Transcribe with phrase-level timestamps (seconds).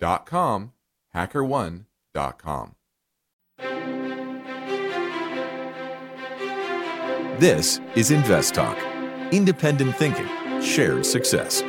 [0.00, 2.74] hackerone.com.
[7.38, 8.78] This is Invest Talk.
[9.32, 10.28] Independent thinking,
[10.62, 11.62] shared success.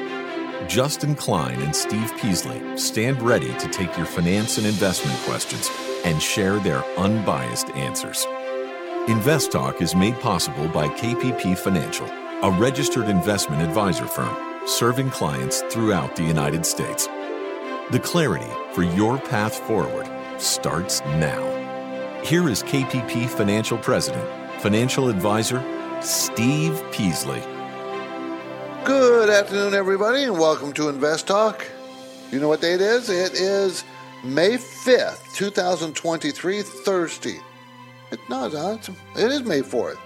[0.68, 5.70] Justin Klein and Steve Peasley stand ready to take your finance and investment questions
[6.06, 8.26] and share their unbiased answers.
[9.08, 14.36] Invest Talk is made possible by KPP Financial, a registered investment advisor firm
[14.68, 17.08] serving clients throughout the United States.
[17.92, 20.10] The clarity for your path forward
[20.42, 21.44] starts now.
[22.24, 24.28] Here is KPP Financial President,
[24.60, 25.64] Financial Advisor
[26.02, 27.42] Steve Peasley.
[28.86, 31.64] Good afternoon, everybody, and welcome to Invest Talk.
[32.32, 33.12] You know what day it is?
[33.12, 33.84] It is
[34.24, 37.40] May 5th, 2023, Thursday.
[38.12, 40.00] It, no, it's, it is May 4th.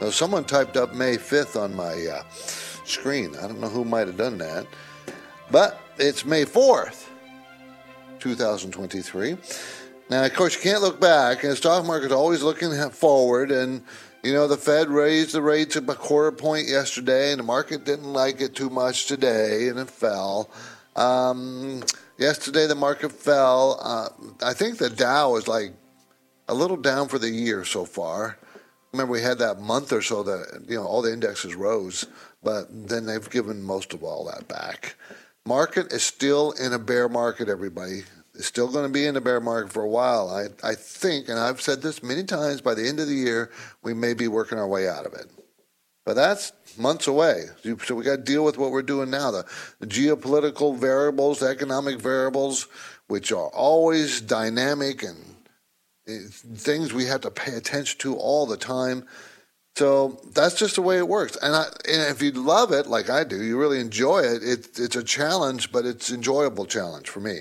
[0.00, 3.36] Now, someone typed up May 5th on my uh, screen.
[3.36, 4.66] I don't know who might have done that.
[5.52, 7.10] But it's May 4th,
[8.22, 9.36] 2023.
[10.08, 13.82] Now, of course, you can't look back, and the stock market's always looking forward, and
[14.22, 18.12] you know, the Fed raised the rates a quarter point yesterday, and the market didn't
[18.12, 20.48] like it too much today, and it fell.
[20.94, 21.82] Um,
[22.18, 23.80] yesterday, the market fell.
[23.82, 24.08] Uh,
[24.44, 25.72] I think the Dow is like
[26.46, 28.38] a little down for the year so far.
[28.92, 32.06] Remember, we had that month or so that you know all the indexes rose,
[32.44, 34.94] but then they've given most of all that back.
[35.46, 38.04] Market is still in a bear market, everybody.
[38.34, 40.30] It's still going to be in a bear market for a while.
[40.30, 43.50] I, I think, and I've said this many times, by the end of the year,
[43.82, 45.26] we may be working our way out of it.
[46.04, 47.46] But that's months away.
[47.84, 49.44] So we got to deal with what we're doing now the,
[49.80, 52.68] the geopolitical variables, the economic variables,
[53.08, 55.18] which are always dynamic and
[56.08, 59.06] eh, things we have to pay attention to all the time.
[59.74, 61.36] So that's just the way it works.
[61.40, 64.78] And, I, and if you love it like I do, you really enjoy it, it,
[64.78, 67.40] it's a challenge, but it's enjoyable challenge for me.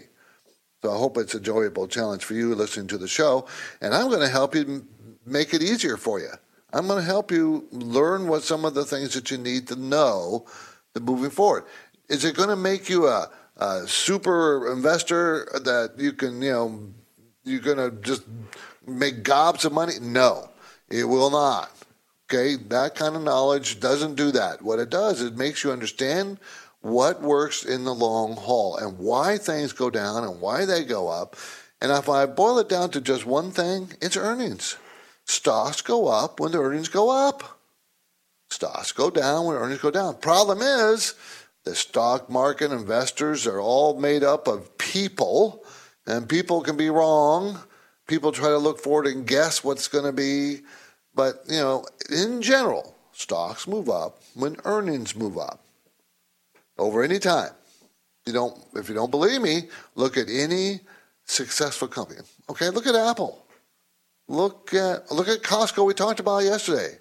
[0.82, 3.48] So I hope it's enjoyable challenge for you listening to the show.
[3.82, 4.88] And I'm going to help you
[5.26, 6.32] make it easier for you.
[6.74, 9.76] I'm going to help you learn what some of the things that you need to
[9.76, 10.46] know
[10.94, 11.66] to moving forward.
[12.08, 16.80] Is it going to make you a, a super investor that you can, you know,
[17.44, 18.24] you're going to just
[18.88, 19.94] make gobs of money?
[20.02, 20.50] No,
[20.90, 21.72] it will not.
[22.34, 24.62] Okay, that kind of knowledge doesn't do that.
[24.62, 26.40] What it does, it makes you understand
[26.80, 31.10] what works in the long haul and why things go down and why they go
[31.10, 31.36] up.
[31.82, 34.78] And if I boil it down to just one thing, it's earnings.
[35.26, 37.60] Stocks go up when the earnings go up.
[38.50, 40.16] Stocks go down when earnings go down.
[40.16, 41.16] Problem is,
[41.66, 45.66] the stock market investors are all made up of people,
[46.08, 47.60] and people can be wrong.
[48.08, 50.62] People try to look forward and guess what's going to be.
[51.14, 55.64] But, you know, in general, stocks move up when earnings move up
[56.78, 57.52] over any time.
[58.26, 60.82] You don't, if you don't believe me, look at any
[61.26, 62.22] successful company.
[62.50, 63.46] Okay, look at Apple.
[64.28, 65.86] Look at look at Costco.
[65.86, 67.00] We talked about yesterday.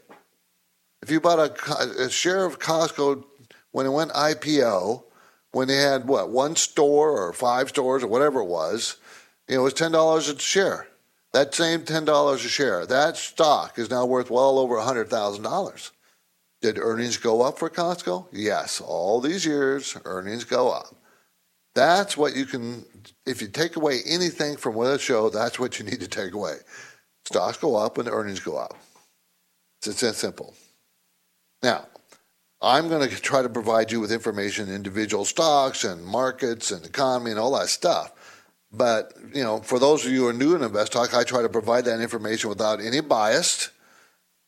[1.02, 3.24] If you bought a, a share of Costco
[3.70, 5.04] when it went IPO,
[5.52, 8.96] when they had what one store or five stores or whatever it was,
[9.48, 10.88] you know, it was ten dollars a share.
[11.32, 15.08] That same ten dollars a share, that stock is now worth well over a hundred
[15.08, 15.92] thousand dollars.
[16.60, 18.26] Did earnings go up for Costco?
[18.32, 18.80] Yes.
[18.80, 20.94] All these years, earnings go up.
[21.74, 22.84] That's what you can,
[23.24, 26.34] if you take away anything from what it show, that's what you need to take
[26.34, 26.56] away.
[27.24, 28.76] Stocks go up when the earnings go up.
[29.86, 30.54] It's that simple.
[31.62, 31.86] Now,
[32.60, 36.84] I'm going to try to provide you with information, on individual stocks and markets and
[36.84, 38.12] economy and all that stuff.
[38.72, 41.42] But you know, for those of you who are new in Invest Talk, I try
[41.42, 43.70] to provide that information without any bias.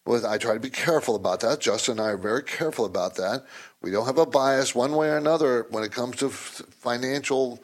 [0.05, 1.61] With I try to be careful about that.
[1.61, 3.45] Justin and I are very careful about that.
[3.81, 7.61] We don't have a bias one way or another when it comes to financial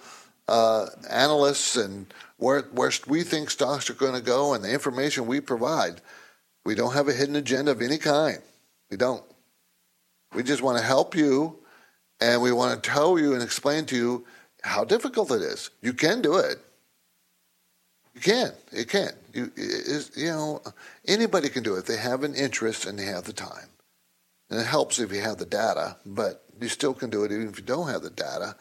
[0.46, 2.06] uh, analysts and
[2.38, 6.00] where where we think stocks are going to go and the information we provide.
[6.64, 8.38] We don't have a hidden agenda of any kind.
[8.90, 9.22] We don't.
[10.34, 11.58] We just want to help you,
[12.20, 14.26] and we want to tell you and explain to you
[14.62, 15.70] how difficult it is.
[15.82, 16.58] You can do it.
[18.14, 18.52] You can.
[18.72, 19.10] You can.
[19.32, 19.52] You,
[20.16, 20.62] you know,
[21.06, 23.68] anybody can do it they have an interest and they have the time.
[24.50, 27.48] And it helps if you have the data, but you still can do it even
[27.48, 28.56] if you don't have the data.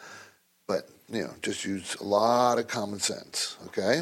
[0.68, 4.02] But, you know, just use a lot of common sense, okay?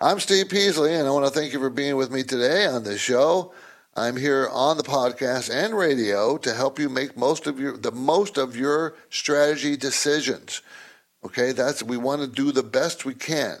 [0.00, 2.82] I'm Steve Peasley, and I want to thank you for being with me today on
[2.82, 3.54] this show.
[3.98, 7.92] I'm here on the podcast and radio to help you make most of your the
[7.92, 10.60] most of your strategy decisions.
[11.24, 13.56] Okay, that's we want to do the best we can.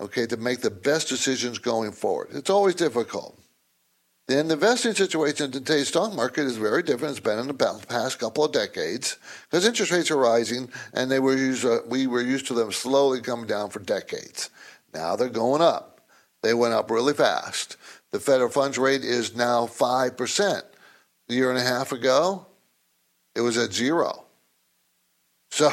[0.00, 2.28] Okay, to make the best decisions going forward.
[2.32, 3.38] It's always difficult.
[4.28, 7.12] Then the investing situation in today's stock market is very different.
[7.12, 9.16] It's been in the past couple of decades
[9.48, 12.70] because interest rates are rising, and they were used, uh, we were used to them
[12.70, 14.50] slowly coming down for decades.
[14.92, 16.02] Now they're going up.
[16.42, 17.78] They went up really fast.
[18.10, 20.62] The federal funds rate is now 5%.
[21.30, 22.46] A year and a half ago,
[23.34, 24.24] it was at zero.
[25.50, 25.72] So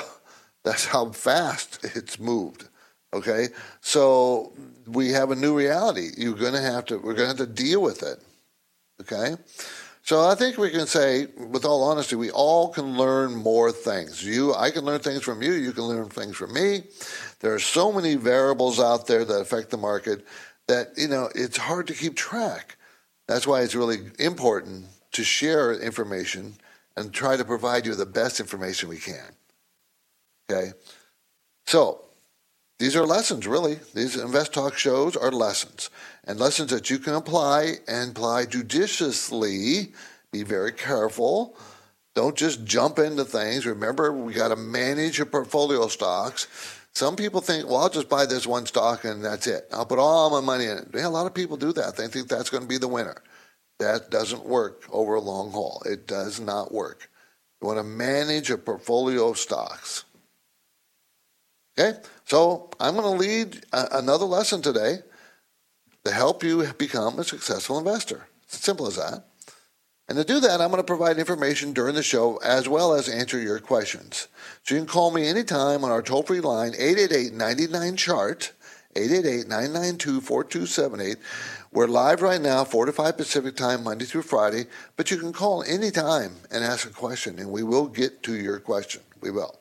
[0.65, 2.67] that's how fast it's moved.
[3.13, 3.47] Okay?
[3.81, 4.51] So
[4.87, 6.09] we have a new reality.
[6.17, 8.21] You're going to have to, we're going to have to deal with it.
[9.01, 9.35] Okay?
[10.01, 14.23] So I think we can say, with all honesty, we all can learn more things.
[14.23, 15.53] You, I can learn things from you.
[15.53, 16.83] You can learn things from me.
[17.39, 20.25] There are so many variables out there that affect the market
[20.67, 22.77] that you know it's hard to keep track.
[23.27, 26.55] That's why it's really important to share information
[26.95, 29.34] and try to provide you the best information we can.
[30.49, 30.71] Okay,
[31.65, 32.01] so
[32.79, 33.79] these are lessons, really.
[33.93, 35.89] These Invest Talk shows are lessons,
[36.25, 39.93] and lessons that you can apply and apply judiciously.
[40.31, 41.57] Be very careful.
[42.13, 43.65] Don't just jump into things.
[43.65, 46.47] Remember, we got to manage your portfolio stocks
[46.95, 49.67] some people think, well, I'll just buy this one stock and that's it.
[49.73, 50.87] I'll put all my money in it.
[50.93, 51.97] Yeah, a lot of people do that.
[51.97, 53.21] They think that's going to be the winner.
[53.79, 55.83] That doesn't work over a long haul.
[55.85, 57.09] It does not work.
[57.61, 60.05] You want to manage a portfolio of stocks.
[61.77, 64.99] Okay, so I'm going to lead a- another lesson today
[66.05, 68.27] to help you become a successful investor.
[68.43, 69.25] It's as simple as that.
[70.07, 73.09] And to do that, I'm going to provide information during the show as well as
[73.09, 74.27] answer your questions.
[74.63, 78.51] So you can call me anytime on our toll free line, 888 99 Chart,
[78.95, 81.17] 888 992 4278.
[81.73, 85.33] We're live right now, 4 to 5 Pacific time, Monday through Friday, but you can
[85.33, 89.01] call anytime and ask a question, and we will get to your question.
[89.19, 89.59] We will.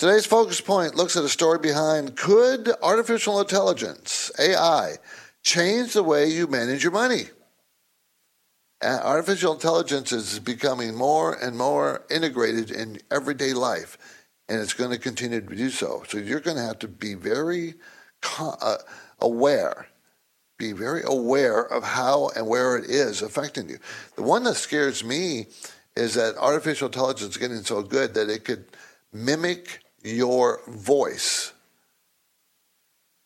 [0.00, 4.94] Today's focus point looks at a story behind could artificial intelligence, AI,
[5.42, 7.24] change the way you manage your money?
[8.82, 13.98] artificial intelligence is becoming more and more integrated in everyday life,
[14.48, 16.02] and it's going to continue to do so.
[16.08, 17.74] So you're going to have to be very
[18.38, 18.78] uh,
[19.18, 19.86] aware,
[20.58, 23.76] be very aware of how and where it is affecting you.
[24.16, 25.48] The one that scares me
[25.94, 28.64] is that artificial intelligence is getting so good that it could
[29.12, 31.52] mimic your voice.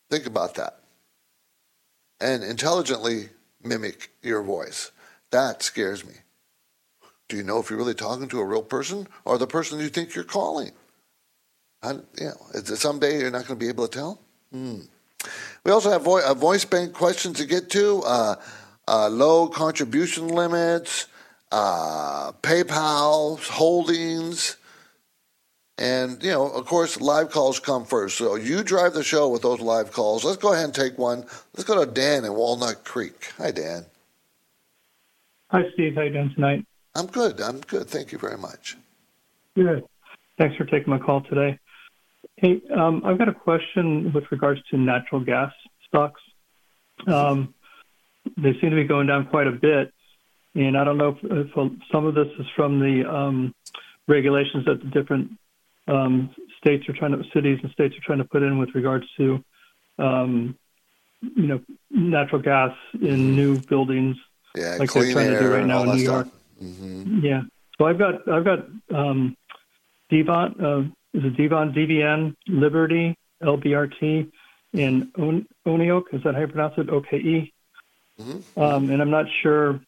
[0.09, 0.79] Think about that.
[2.19, 3.29] And intelligently
[3.63, 4.91] mimic your voice.
[5.31, 6.13] That scares me.
[7.27, 9.89] Do you know if you're really talking to a real person or the person you
[9.89, 10.71] think you're calling?
[11.81, 14.19] I, you know, someday you're not going to be able to tell?
[14.51, 14.81] Hmm.
[15.63, 18.35] We also have vo- uh, voice bank questions to get to, uh,
[18.87, 21.07] uh, low contribution limits,
[21.51, 24.57] uh, PayPal holdings,
[25.77, 28.17] and you know, of course, live calls come first.
[28.17, 30.23] So you drive the show with those live calls.
[30.23, 31.25] Let's go ahead and take one.
[31.53, 33.33] Let's go to Dan in Walnut Creek.
[33.37, 33.85] Hi, Dan.
[35.49, 35.95] Hi, Steve.
[35.95, 36.65] How you doing tonight?
[36.95, 37.41] I'm good.
[37.41, 37.87] I'm good.
[37.87, 38.77] Thank you very much.
[39.55, 39.83] Good.
[40.37, 41.59] Thanks for taking my call today.
[42.37, 45.53] Hey, um, I've got a question with regards to natural gas
[45.87, 46.21] stocks.
[47.07, 47.53] Um,
[48.37, 49.93] they seem to be going down quite a bit,
[50.55, 51.53] and I don't know if, if
[51.91, 53.53] some of this is from the um,
[54.07, 55.31] regulations that the different
[55.87, 59.05] um, states are trying to, cities and states are trying to put in with regards
[59.17, 59.43] to,
[59.99, 60.57] um,
[61.21, 64.17] you know, natural gas in new buildings
[64.55, 66.03] yeah, like they're trying to do right now in New.
[66.03, 66.27] York.
[66.61, 67.25] Mm-hmm.
[67.25, 67.41] Yeah.
[67.77, 68.59] So I've got I've got
[68.93, 69.35] um,
[70.11, 74.31] Devont, uh, is it Devon, DVN, Liberty, LBRT,
[74.73, 76.03] and Oneok.
[76.13, 76.89] Is that how you pronounce it?
[76.89, 77.51] OKE.
[78.19, 78.59] Mm-hmm.
[78.59, 79.81] Um, and I'm not sure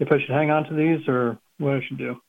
[0.00, 2.20] if I should hang on to these or what I should do.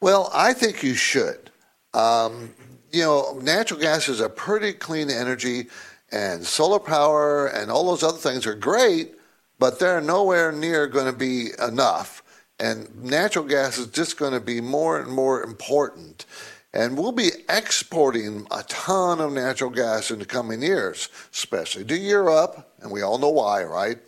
[0.00, 1.50] Well, I think you should.
[1.98, 2.54] Um,
[2.92, 5.66] you know, natural gas is a pretty clean energy,
[6.12, 9.14] and solar power and all those other things are great,
[9.58, 12.22] but they're nowhere near going to be enough.
[12.60, 16.24] And natural gas is just going to be more and more important.
[16.72, 21.96] And we'll be exporting a ton of natural gas in the coming years, especially to
[21.96, 22.72] Europe.
[22.80, 23.98] And we all know why, right?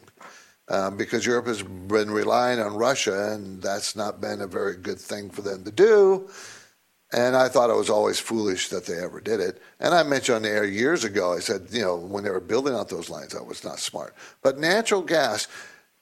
[0.69, 4.99] Um, because Europe has been relying on Russia, and that's not been a very good
[4.99, 6.31] thing for them to do.
[7.13, 9.61] And I thought it was always foolish that they ever did it.
[9.81, 12.41] And I mentioned on the air years ago, I said, you know, when they were
[12.41, 14.15] building out those lines, that was not smart.
[14.43, 15.49] But natural gas,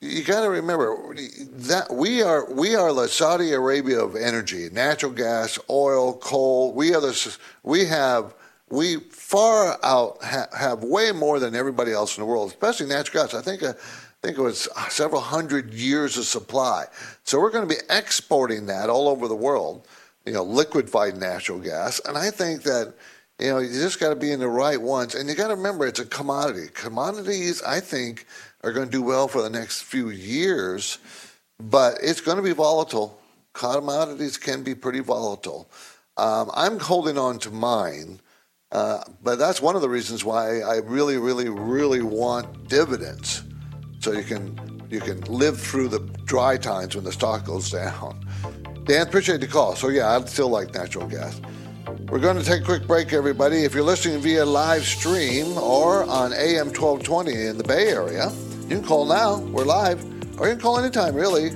[0.00, 5.10] you got to remember that we are we are the Saudi Arabia of energy, natural
[5.10, 6.72] gas, oil, coal.
[6.72, 8.34] We are the we have
[8.70, 13.24] we far out ha, have way more than everybody else in the world, especially natural
[13.24, 13.34] gas.
[13.34, 16.86] I think uh, I think it was several hundred years of supply.
[17.24, 19.86] So we're going to be exporting that all over the world.
[20.28, 22.92] You know, liquefied natural gas, and I think that
[23.40, 25.56] you know you just got to be in the right ones, and you got to
[25.56, 26.68] remember it's a commodity.
[26.74, 28.26] Commodities, I think
[28.62, 30.98] are going to do well for the next few years,
[31.58, 33.18] but it's going to be volatile.
[33.54, 35.70] Commodities can be pretty volatile.
[36.18, 38.20] Um, I'm holding on to mine,
[38.70, 43.44] uh, but that's one of the reasons why I really, really, really want dividends,
[44.00, 48.28] so you can you can live through the dry times when the stock goes down.
[48.88, 49.76] Dan, appreciate the call.
[49.76, 51.42] So yeah, I'd still like natural gas.
[52.08, 53.64] We're going to take a quick break, everybody.
[53.64, 58.68] If you're listening via live stream or on AM 1220 in the Bay Area, you
[58.68, 59.40] can call now.
[59.40, 60.02] We're live.
[60.40, 61.50] Or you can call anytime, really,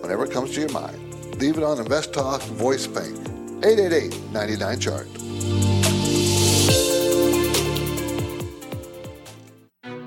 [0.00, 0.96] whenever it comes to your mind.
[1.38, 3.18] Leave it on Invest Talk Voice Bank.
[3.62, 5.06] 888 99 Chart.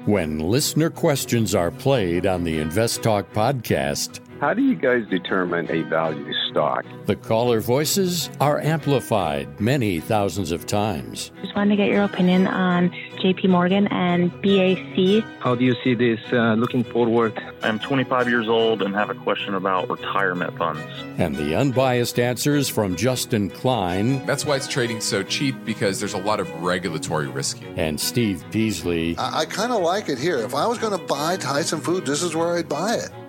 [0.07, 5.69] When listener questions are played on the Invest Talk podcast, how do you guys determine
[5.69, 6.85] a value stock?
[7.05, 11.31] The caller voices are amplified many thousands of times.
[11.41, 15.23] Just wanted to get your opinion on JP Morgan and BAC.
[15.41, 17.37] How do you see this uh, looking forward?
[17.63, 20.81] I'm 25 years old and have a question about retirement funds.
[21.17, 24.25] And the unbiased answers from Justin Klein.
[24.25, 27.73] That's why it's trading so cheap because there's a lot of regulatory risk here.
[27.75, 29.17] And Steve Peasley.
[29.17, 30.37] I, I kind of like it here.
[30.37, 33.09] If I was going to buy Tyson Food, this is where I'd buy it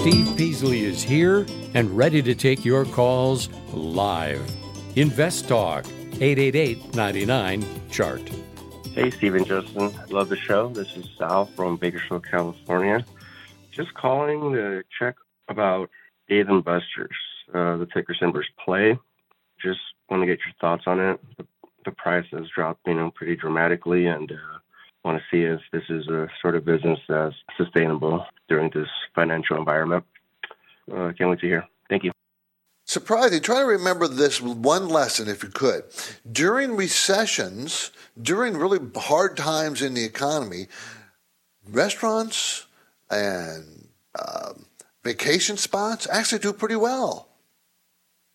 [0.00, 4.40] Steve Peasley is here and ready to take your calls live.
[4.96, 8.22] Invest Talk, 888 99 Chart.
[8.94, 9.92] Hey, Stephen Justin.
[10.08, 10.70] Love the show.
[10.70, 13.04] This is Sal from Bakersfield, California.
[13.72, 15.16] Just calling to check
[15.48, 15.90] about
[16.30, 17.10] Dave and Buster's.
[17.52, 18.98] Uh, the ticker symbol's play.
[19.62, 21.20] Just want to get your thoughts on it.
[21.36, 21.46] The,
[21.84, 24.59] the price has dropped, you know, pretty dramatically, and uh,
[25.04, 29.56] want to see if this is a sort of business that's sustainable during this financial
[29.56, 30.04] environment.
[30.90, 31.66] Uh, can't wait to hear.
[31.88, 32.12] Thank you.
[32.84, 33.40] Surprising.
[33.40, 35.84] Try to remember this one lesson if you could.
[36.30, 40.66] During recessions, during really hard times in the economy,
[41.68, 42.66] restaurants
[43.10, 43.86] and
[44.18, 44.54] uh,
[45.04, 47.28] vacation spots actually do pretty well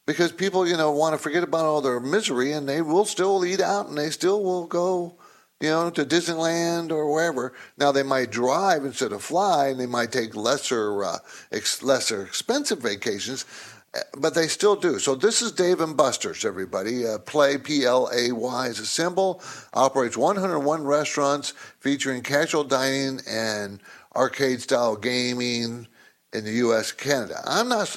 [0.05, 3.43] because people, you know, want to forget about all their misery and they will still
[3.45, 5.15] eat out and they still will go
[5.61, 7.53] you know, to Disneyland or wherever.
[7.77, 11.17] Now they might drive instead of fly, and they might take lesser, uh,
[11.51, 13.45] ex- lesser expensive vacations,
[13.93, 14.99] eh, but they still do.
[14.99, 17.07] So this is Dave and Buster's, everybody.
[17.07, 19.41] Uh, Play P L A Y is a symbol.
[19.73, 23.79] Operates 101 restaurants featuring casual dining and
[24.15, 25.87] arcade style gaming
[26.33, 26.91] in the U.S.
[26.91, 27.41] Canada.
[27.45, 27.95] I'm not.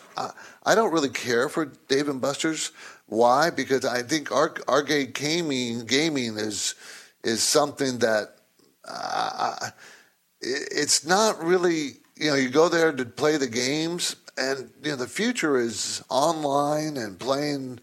[0.65, 2.71] I don't really care for Dave and Buster's.
[3.07, 3.51] Why?
[3.51, 6.75] Because I think arcade gaming gaming is
[7.25, 8.37] is something that
[8.87, 9.71] uh,
[10.41, 14.97] it's not really you know you go there to play the games and you know
[14.97, 17.81] the future is online and playing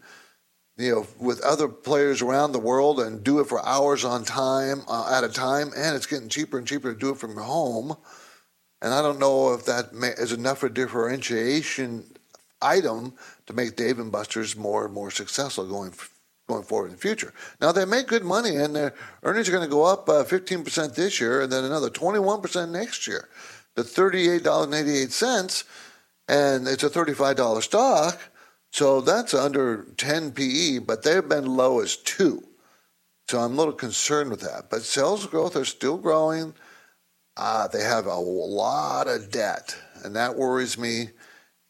[0.76, 4.82] you know with other players around the world and do it for hours on time
[4.88, 7.96] uh, at a time and it's getting cheaper and cheaper to do it from home.
[8.82, 12.04] And i don't know if that is enough of a differentiation
[12.62, 13.14] item
[13.46, 15.92] to make dave and buster's more and more successful going
[16.46, 17.32] going forward in the future.
[17.60, 20.94] Now they make good money, and their earnings are going to go up uh, 15%
[20.94, 23.28] this year, and then another 21% next year
[23.74, 25.64] to $38.88,
[26.28, 28.20] and it's a $35 stock.
[28.72, 32.42] So that's under 10 PE, but they've been low as two.
[33.28, 34.70] So I'm a little concerned with that.
[34.70, 36.54] But sales growth are still growing.
[37.36, 41.10] Uh, they have a lot of debt, and that worries me.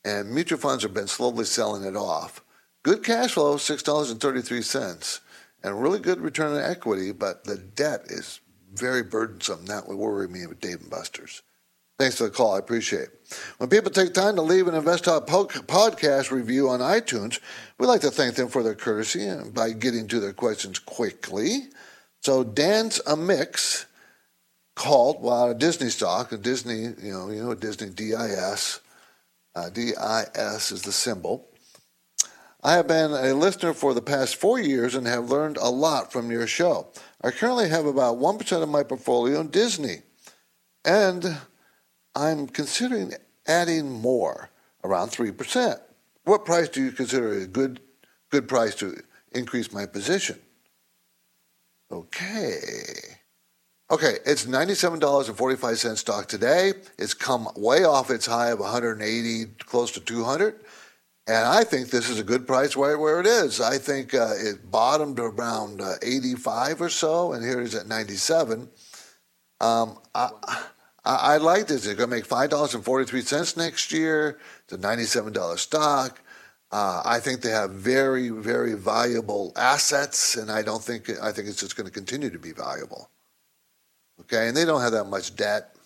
[0.05, 2.43] And mutual funds have been slowly selling it off.
[2.87, 5.21] Good cash flow, $6.33,
[5.65, 8.39] and really good return on equity, but the debt is
[8.73, 9.67] very burdensome.
[9.67, 11.43] That would worry me with Dave and Buster's.
[11.99, 12.55] Thanks for the call.
[12.55, 13.41] I appreciate it.
[13.59, 15.27] When people take time to leave an InvestTalk
[15.67, 17.41] podcast review on iTunes,
[17.77, 21.63] we like to thank them for their courtesy by getting to their questions quickly.
[22.23, 23.87] So Dance a Mix
[24.77, 28.79] called, well, Disney stock, a Disney, you know, you know, Disney DIS.
[29.57, 31.49] Uh, DIS is the symbol.
[32.67, 36.11] I have been a listener for the past four years and have learned a lot
[36.11, 36.89] from your show.
[37.23, 39.99] I currently have about 1% of my portfolio in Disney.
[40.85, 41.39] And
[42.17, 43.13] I'm considering
[43.47, 44.51] adding more,
[44.83, 45.79] around 3%.
[46.25, 47.79] What price do you consider a good,
[48.33, 50.41] good price to increase my position?
[51.93, 52.57] Okay.
[53.93, 56.73] Okay, it's $97.45 stock today.
[56.99, 60.66] It's come way off its high of 180, close to 200.
[61.29, 63.61] And I think this is a good price right where it is.
[63.61, 67.89] I think uh, it bottomed around uh, 85 or so, and here it is at
[67.89, 68.69] 97.
[69.61, 70.31] Um, I,
[71.05, 71.85] I, I like this.
[71.85, 74.39] They're going to make five dollars and forty three cents next year.
[74.65, 76.21] It's a ninety seven dollar stock.
[76.73, 81.49] Uh, I think they have very very valuable assets, and I don't think I think
[81.49, 83.09] it's just going to continue to be valuable.
[84.21, 85.77] Okay, and they don't have that much debt.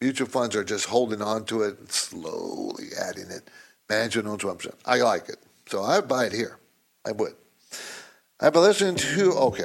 [0.00, 3.50] Mutual funds are just holding on to it, slowly adding it.
[3.88, 4.76] Management owns one percent.
[4.84, 6.58] I like it, so I buy it here.
[7.06, 7.34] I would.
[8.40, 9.32] I've been listening to.
[9.32, 9.64] Okay.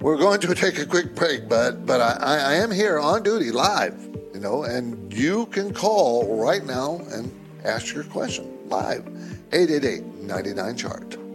[0.00, 3.50] We're going to take a quick break, but but I, I am here on duty
[3.50, 3.98] live,
[4.32, 7.32] you know, and you can call right now and
[7.64, 9.06] ask your question live.
[9.52, 11.25] 888 99 chart.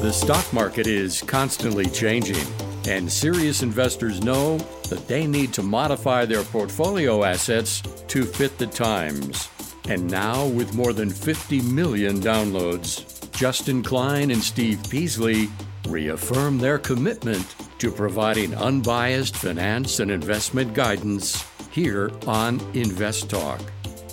[0.00, 2.46] The stock market is constantly changing,
[2.88, 4.56] and serious investors know
[4.88, 9.50] that they need to modify their portfolio assets to fit the times.
[9.90, 15.50] And now, with more than 50 million downloads, Justin Klein and Steve Peasley
[15.86, 23.60] reaffirm their commitment to providing unbiased finance and investment guidance here on Invest Talk.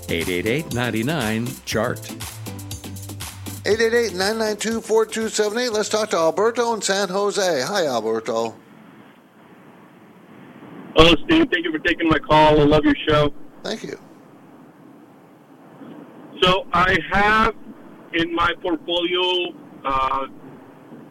[0.10, 2.37] 888 99 Chart.
[3.68, 5.74] 888 992 4278.
[5.74, 7.62] Let's talk to Alberto in San Jose.
[7.64, 8.56] Hi, Alberto.
[10.96, 11.48] Hello, Steve.
[11.52, 12.62] Thank you for taking my call.
[12.62, 13.34] I love your show.
[13.64, 14.00] Thank you.
[16.42, 17.56] So I have
[18.14, 19.54] in my portfolio
[19.84, 20.28] uh,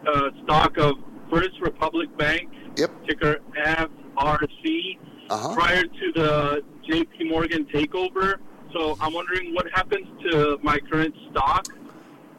[0.07, 0.95] uh, stock of
[1.29, 2.89] First Republic Bank, yep.
[3.05, 4.97] ticker FRC,
[5.29, 5.53] uh-huh.
[5.53, 8.37] prior to the JP Morgan takeover.
[8.73, 11.67] So I'm wondering what happens to my current stock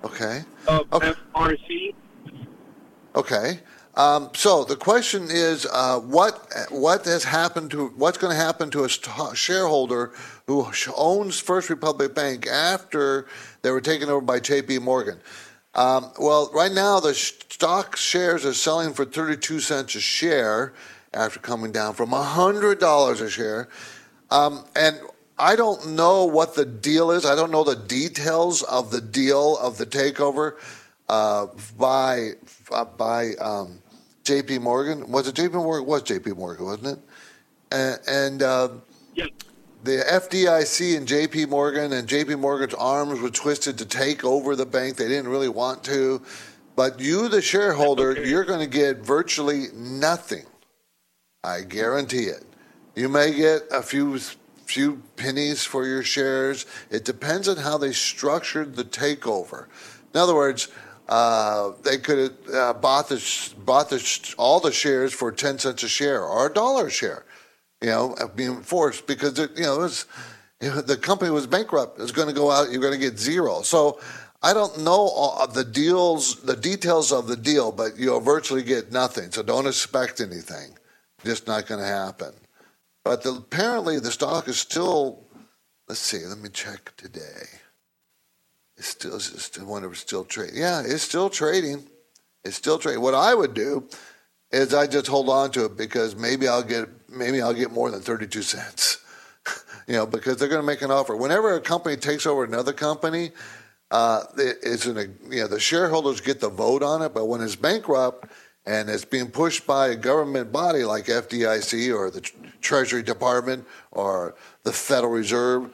[0.05, 0.43] okay.
[0.67, 1.13] of okay.
[1.35, 1.95] FRC.
[3.15, 3.61] Okay.
[3.95, 8.71] Um, so the question is, uh, what what has happened to what's going to happen
[8.71, 8.89] to a
[9.35, 10.13] shareholder
[10.47, 13.27] who owns First Republic Bank after
[13.63, 14.79] they were taken over by J.P.
[14.79, 15.21] Morgan?
[15.75, 20.73] Um, well, right now the stock shares are selling for 32 cents a share
[21.13, 23.69] after coming down from $100 a share.
[24.31, 24.99] Um, and
[25.39, 27.25] I don't know what the deal is.
[27.25, 30.55] I don't know the details of the deal of the takeover
[31.09, 31.47] uh,
[31.79, 32.33] by
[32.73, 33.79] uh, by um,
[34.25, 34.59] J.P.
[34.59, 35.11] Morgan.
[35.11, 35.55] Was it J.P.
[35.55, 35.85] Morgan?
[35.85, 36.33] It was J.P.
[36.33, 37.05] Morgan, wasn't it?
[37.71, 38.69] And, and uh,
[39.85, 41.47] the FDIC and J.P.
[41.47, 42.35] Morgan and J.P.
[42.35, 44.97] Morgan's arms were twisted to take over the bank.
[44.97, 46.21] They didn't really want to,
[46.75, 48.29] but you, the shareholder, okay.
[48.29, 50.45] you're going to get virtually nothing.
[51.45, 52.45] I guarantee it.
[52.97, 54.19] You may get a few
[54.69, 56.67] few pennies for your shares.
[56.91, 59.67] It depends on how they structured the takeover.
[60.15, 60.69] In other words,
[61.09, 65.83] uh, they could have uh, bought the bought the all the shares for ten cents
[65.83, 67.25] a share or a dollar a share,
[67.81, 70.07] you know, being forced because it, you know, it was,
[70.61, 71.99] the company was bankrupt.
[71.99, 72.71] It's going to go out.
[72.71, 73.63] You're going to get zero.
[73.63, 73.99] So
[74.43, 78.93] I don't know all the deals, the details of the deal, but you'll virtually get
[78.93, 79.33] nothing.
[79.33, 80.77] So don't expect anything.
[81.25, 82.35] Just not going to happen.
[83.09, 85.25] But the, apparently the stock is still.
[85.89, 86.27] Let's see.
[86.27, 87.49] Let me check today.
[88.77, 90.57] It's still, it's still wonder it's still trading.
[90.59, 91.87] Yeah, it's still trading.
[92.45, 93.01] It's still trading.
[93.01, 93.89] What I would do
[94.51, 97.91] is I just hold on to it because maybe I'll get maybe I'll get more
[97.91, 99.03] than 32 cents.
[99.87, 101.17] you know, because they're going to make an offer.
[101.17, 103.31] Whenever a company takes over another company,
[103.91, 107.57] uh, it's an, you know the shareholders get the vote on it, but when it's
[107.57, 108.31] bankrupt
[108.67, 112.21] and it's being pushed by a government body like FDIC or the
[112.61, 115.71] Treasury Department or the Federal Reserve,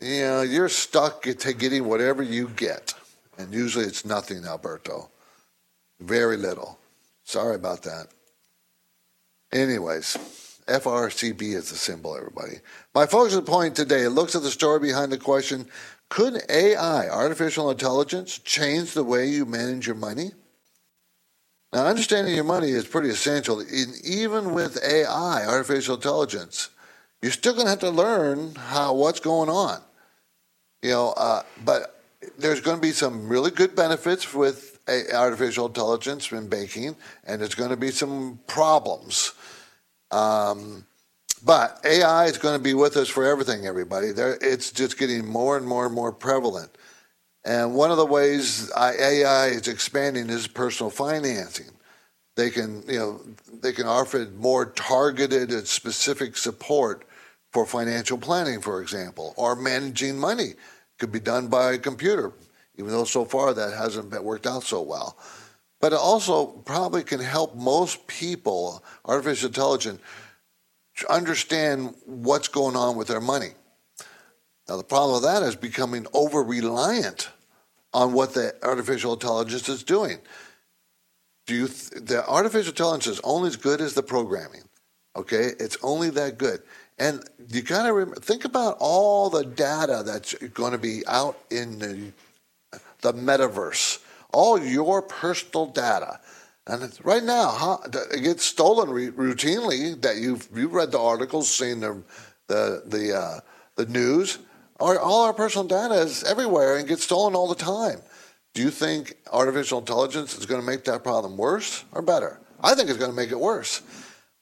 [0.00, 2.94] you know you're stuck to getting whatever you get,
[3.38, 5.10] and usually it's nothing, Alberto,
[6.00, 6.78] very little.
[7.24, 8.08] Sorry about that.
[9.52, 10.16] Anyways.
[10.70, 12.60] FRCB is the symbol, everybody.
[12.94, 15.66] My focus point today looks at the story behind the question
[16.08, 20.30] Could AI, artificial intelligence, change the way you manage your money?
[21.72, 23.60] Now, understanding your money is pretty essential.
[23.60, 26.70] In, even with AI, artificial intelligence,
[27.22, 29.80] you're still going to have to learn how what's going on.
[30.82, 32.02] You know, uh, but
[32.38, 34.78] there's going to be some really good benefits with
[35.14, 39.32] artificial intelligence in banking, and there's going to be some problems.
[40.10, 40.86] Um,
[41.44, 44.12] but AI is going to be with us for everything, everybody.
[44.12, 46.76] There, it's just getting more and more and more prevalent.
[47.44, 51.70] And one of the ways AI is expanding is personal financing.
[52.36, 53.20] They can, you know,
[53.62, 57.04] they can offer more targeted and specific support
[57.52, 60.54] for financial planning, for example, or managing money.
[60.98, 62.32] Could be done by a computer,
[62.76, 65.16] even though so far that hasn't been worked out so well.
[65.80, 70.00] But it also probably can help most people, artificial intelligence,
[71.08, 73.52] understand what's going on with their money.
[74.70, 77.28] Now, the problem with that is becoming over reliant
[77.92, 80.18] on what the artificial intelligence is doing.
[81.48, 84.62] Do you th- the artificial intelligence is only as good as the programming.
[85.16, 86.62] Okay, it's only that good.
[87.00, 91.36] And you got to rem- think about all the data that's going to be out
[91.50, 92.12] in the,
[93.00, 93.98] the metaverse
[94.32, 96.20] all your personal data.
[96.68, 97.78] And right now, huh,
[98.12, 100.00] it gets stolen re- routinely.
[100.00, 102.04] That you've you've read the articles, seen the
[102.46, 103.40] the the uh,
[103.74, 104.38] the news.
[104.80, 108.00] Our, all our personal data is everywhere and gets stolen all the time.
[108.54, 112.40] Do you think artificial intelligence is going to make that problem worse or better?
[112.62, 113.82] I think it's going to make it worse.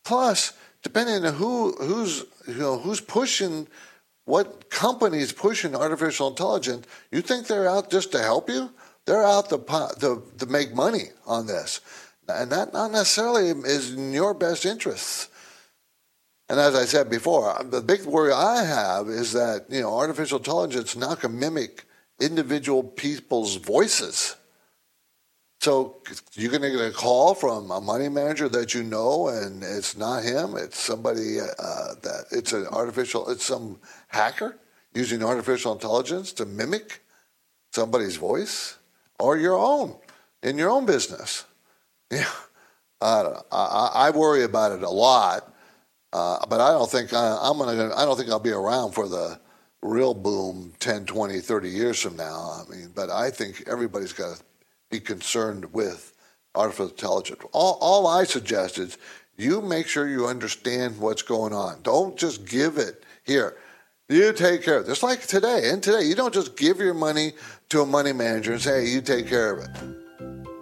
[0.04, 3.68] Plus, depending on who who's you know who's pushing
[4.24, 8.70] what companies pushing artificial intelligence, you think they're out just to help you?
[9.06, 9.56] They're out to,
[10.00, 11.80] to, to make money on this.
[12.28, 15.30] And that not necessarily is in your best interests.
[16.48, 20.38] And as I said before, the big worry I have is that you know artificial
[20.38, 21.84] intelligence now can mimic
[22.20, 24.36] individual people's voices.
[25.60, 25.96] So
[26.34, 29.96] you're going to get a call from a money manager that you know, and it's
[29.96, 30.56] not him.
[30.56, 33.28] It's somebody uh, that it's an artificial.
[33.28, 34.56] It's some hacker
[34.94, 37.02] using artificial intelligence to mimic
[37.72, 38.78] somebody's voice
[39.18, 39.96] or your own
[40.42, 41.44] in your own business.
[42.10, 42.24] Yeah,
[43.02, 45.52] I, I, I worry about it a lot,
[46.12, 47.94] uh, but I don't think I, I'm gonna.
[47.94, 49.38] I don't think I'll be around for the
[49.82, 52.64] real boom 10, 20, 30 years from now.
[52.66, 54.42] I mean, but I think everybody's got to
[54.90, 56.12] be concerned with
[56.54, 57.40] artificial intelligence.
[57.52, 58.98] All, all I suggest is
[59.36, 61.82] you make sure you understand what's going on.
[61.82, 63.56] Don't just give it here.
[64.08, 64.88] You take care of it.
[64.88, 65.70] Just like today.
[65.70, 67.34] And today, you don't just give your money
[67.68, 69.70] to a money manager and say, hey, you take care of it.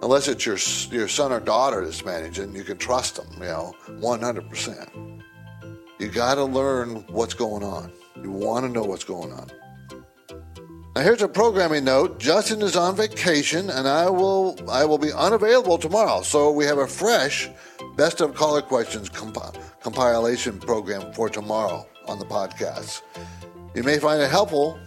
[0.03, 0.57] Unless it's your,
[0.99, 5.23] your son or daughter that's managing, you can trust them, you know, 100%.
[5.99, 7.91] You got to learn what's going on.
[8.21, 9.49] You want to know what's going on.
[10.95, 12.19] Now here's a programming note.
[12.19, 16.23] Justin is on vacation and I will I will be unavailable tomorrow.
[16.23, 17.49] So we have a fresh
[17.95, 23.03] best of caller questions comp- compilation program for tomorrow on the podcast.
[23.75, 24.79] You may find it helpful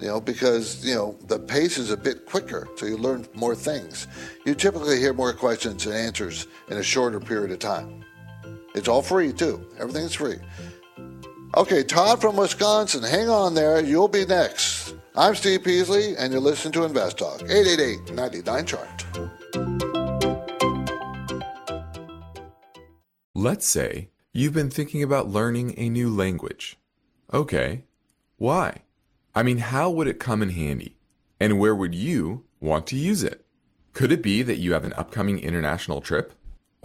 [0.00, 3.54] you know, because, you know, the pace is a bit quicker, so you learn more
[3.54, 4.06] things.
[4.44, 8.04] You typically hear more questions and answers in a shorter period of time.
[8.76, 9.66] It's all free, too.
[9.78, 10.36] Everything's free.
[11.56, 13.82] Okay, Todd from Wisconsin, hang on there.
[13.82, 14.94] You'll be next.
[15.16, 19.06] I'm Steve Peasley, and you're listening to Invest Talk, 888 99 Chart.
[23.34, 26.76] Let's say you've been thinking about learning a new language.
[27.32, 27.84] Okay,
[28.36, 28.82] why?
[29.34, 30.98] I mean, how would it come in handy?
[31.40, 33.46] And where would you want to use it?
[33.94, 36.34] Could it be that you have an upcoming international trip?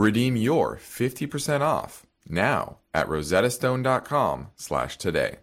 [0.00, 5.40] Redeem your 50% off now at rosettastone.com slash today.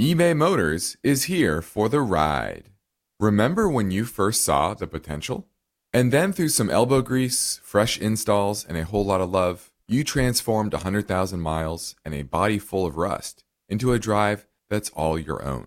[0.00, 2.70] eBay Motors is here for the ride.
[3.20, 5.46] Remember when you first saw the potential?
[5.92, 10.04] And then through some elbow grease, fresh installs, and a whole lot of love, you
[10.04, 15.44] transformed 100,000 miles and a body full of rust into a drive that's all your
[15.44, 15.66] own.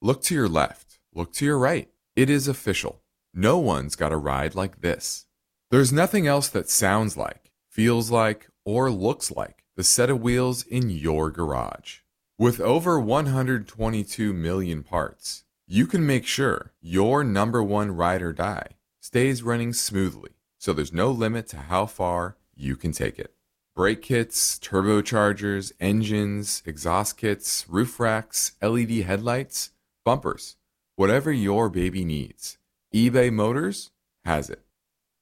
[0.00, 1.88] Look to your left, look to your right.
[2.14, 3.02] It is official.
[3.34, 5.26] No one's got a ride like this.
[5.72, 7.45] There's nothing else that sounds like,
[7.76, 11.98] feels like, or looks like the set of wheels in your garage.
[12.38, 18.76] With over 122 million parts, you can make sure your number one ride or die
[19.02, 23.34] stays running smoothly, so there's no limit to how far you can take it.
[23.74, 30.56] Brake kits, turbochargers, engines, exhaust kits, roof racks, LED headlights, bumpers,
[30.94, 32.56] whatever your baby needs,
[32.94, 33.90] eBay Motors
[34.24, 34.64] has it.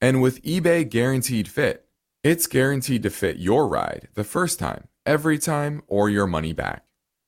[0.00, 1.83] And with eBay Guaranteed Fit,
[2.24, 6.86] it's guaranteed to fit your ride the first time, every time, or your money back.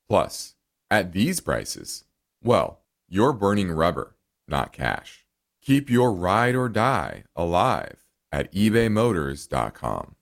[0.09, 0.55] Plus,
[0.91, 2.05] at these prices,
[2.43, 4.17] well, you're burning rubber,
[4.49, 5.27] not cash.
[5.61, 10.15] Keep your ride or die alive at ebaymotors.com.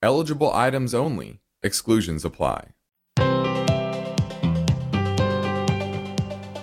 [0.00, 2.68] Eligible items only, exclusions apply.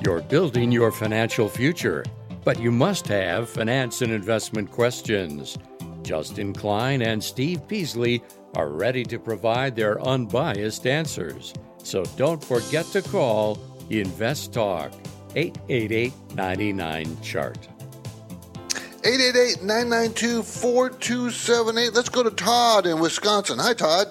[0.04, 2.04] You're building your financial future,
[2.44, 5.56] but you must have finance and investment questions.
[6.10, 8.24] Justin Klein and Steve Peasley
[8.56, 11.54] are ready to provide their unbiased answers.
[11.84, 13.60] So don't forget to call
[13.92, 14.92] Invest Talk
[15.36, 17.60] 888 99 Chart.
[19.04, 21.94] 888-992-4278.
[21.94, 23.60] Let's go to Todd in Wisconsin.
[23.60, 24.08] Hi, Todd.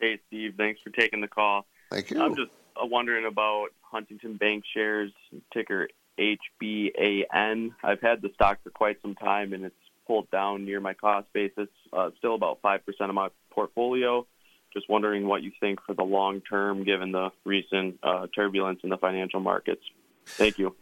[0.00, 0.52] Hey, Steve.
[0.58, 1.64] Thanks for taking the call.
[1.90, 2.22] Thank you.
[2.22, 5.12] I'm just uh, wondering about Huntington Bank shares,
[5.50, 7.72] ticker HBAN.
[7.82, 9.74] I've had the stock for quite some time, and it's
[10.06, 11.68] pulled down near my cost basis.
[11.92, 14.26] Uh, still about 5% of my portfolio.
[14.72, 18.90] Just wondering what you think for the long term, given the recent uh, turbulence in
[18.90, 19.82] the financial markets.
[20.26, 20.74] Thank you.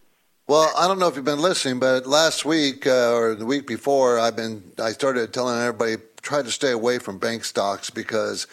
[0.49, 3.67] Well, I don't know if you've been listening, but last week uh, or the week
[3.67, 8.47] before, I've been I started telling everybody try to stay away from bank stocks because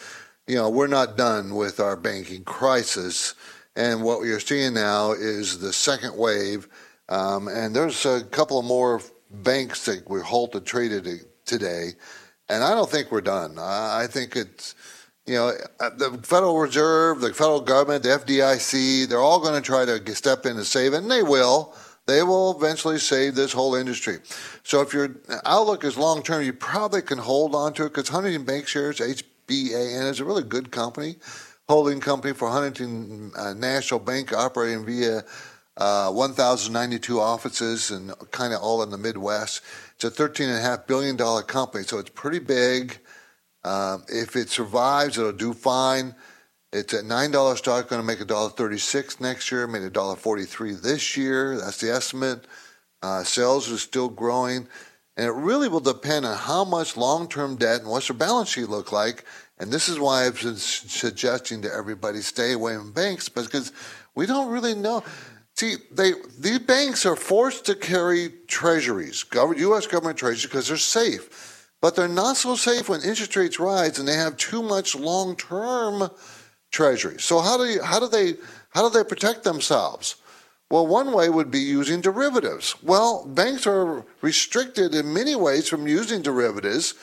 [0.48, 3.36] you know we're not done with our banking crisis,
[3.76, 6.68] and what we are seeing now is the second wave,
[7.10, 11.08] um, and there's a couple of more banks that were halted traded
[11.46, 11.92] today,
[12.50, 13.58] and I don't think we're done.
[13.60, 14.76] I think it's
[15.26, 19.66] you know, uh, the Federal Reserve, the federal government, the FDIC, they're all going to
[19.66, 21.74] try to step in and save it, and they will.
[22.06, 24.18] They will eventually save this whole industry.
[24.64, 28.10] So if your outlook is long term, you probably can hold on to it because
[28.10, 31.16] Huntington Bank Shares, HBAN, is a really good company,
[31.68, 35.24] holding company for Huntington uh, National Bank operating via
[35.78, 39.62] uh, 1,092 offices and kind of all in the Midwest.
[39.96, 43.00] It's a $13.5 billion company, so it's pretty big.
[43.64, 46.16] Um, if it survives, it'll do fine.
[46.74, 49.68] It's at nine dollars stock, going to make a dollar thirty-six next year.
[49.68, 51.56] Made a dollar forty-three this year.
[51.58, 52.46] That's the estimate.
[53.04, 54.68] Uh, sales are still growing,
[55.16, 58.70] and it really will depend on how much long-term debt and what's their balance sheet
[58.70, 59.24] look like.
[59.60, 63.72] And this is why I've been suggesting to everybody stay away from banks because
[64.16, 65.04] we don't really know.
[65.56, 69.88] See, they these banks are forced to carry treasuries, U.S.
[69.88, 74.08] government treasuries, because they're safe but they're not so safe when interest rates rise and
[74.08, 76.10] they have too much long-term
[76.72, 77.20] treasury.
[77.20, 78.36] So how do you, how do they
[78.70, 80.16] how do they protect themselves?
[80.72, 82.82] Well, one way would be using derivatives.
[82.82, 86.94] Well, banks are restricted in many ways from using derivatives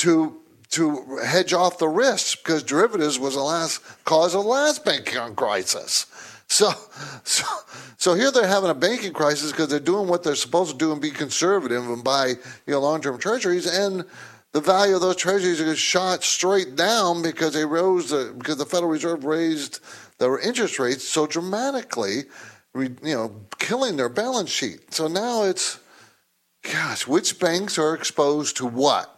[0.00, 0.41] to
[0.72, 5.34] to hedge off the risks because derivatives was the last cause of the last banking
[5.34, 6.06] crisis.
[6.48, 6.70] So,
[7.24, 7.44] so,
[7.96, 10.92] so here they're having a banking crisis because they're doing what they're supposed to do
[10.92, 14.04] and be conservative and buy you know long-term treasuries, and
[14.52, 18.66] the value of those treasuries is shot straight down because they rose the, because the
[18.66, 19.80] Federal Reserve raised
[20.18, 22.24] their interest rates so dramatically,
[22.74, 24.92] you know, killing their balance sheet.
[24.92, 25.80] So now it's,
[26.70, 29.11] gosh, which banks are exposed to what?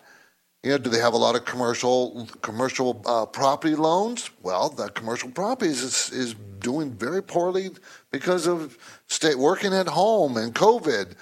[0.65, 4.31] You know, do they have a lot of commercial commercial uh, property loans?
[4.43, 7.69] Well, the commercial properties is, is doing very poorly
[8.11, 11.17] because of stay working at home and COVID.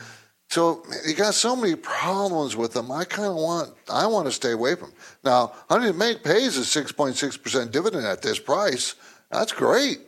[0.49, 2.93] So you got so many problems with them.
[2.93, 4.91] I kind of want I want to stay away from.
[4.91, 4.99] Them.
[5.25, 8.95] Now, Huntington Bank pays a six point six percent dividend at this price.
[9.29, 9.99] That's great.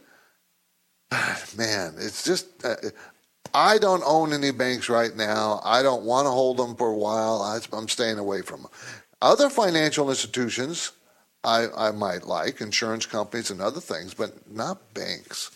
[1.56, 2.76] Man, it's just uh,
[3.52, 5.60] I don't own any banks right now.
[5.64, 7.40] I don't want to hold them for a while.
[7.40, 8.70] I, I'm staying away from them.
[9.22, 10.92] Other financial institutions
[11.44, 15.50] I, I might like, insurance companies and other things, but not banks.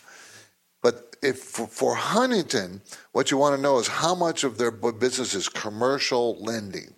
[0.83, 4.71] But if for, for Huntington, what you want to know is how much of their
[4.71, 6.93] business is commercial lending,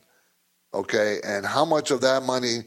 [0.73, 2.65] okay, and how much of that money,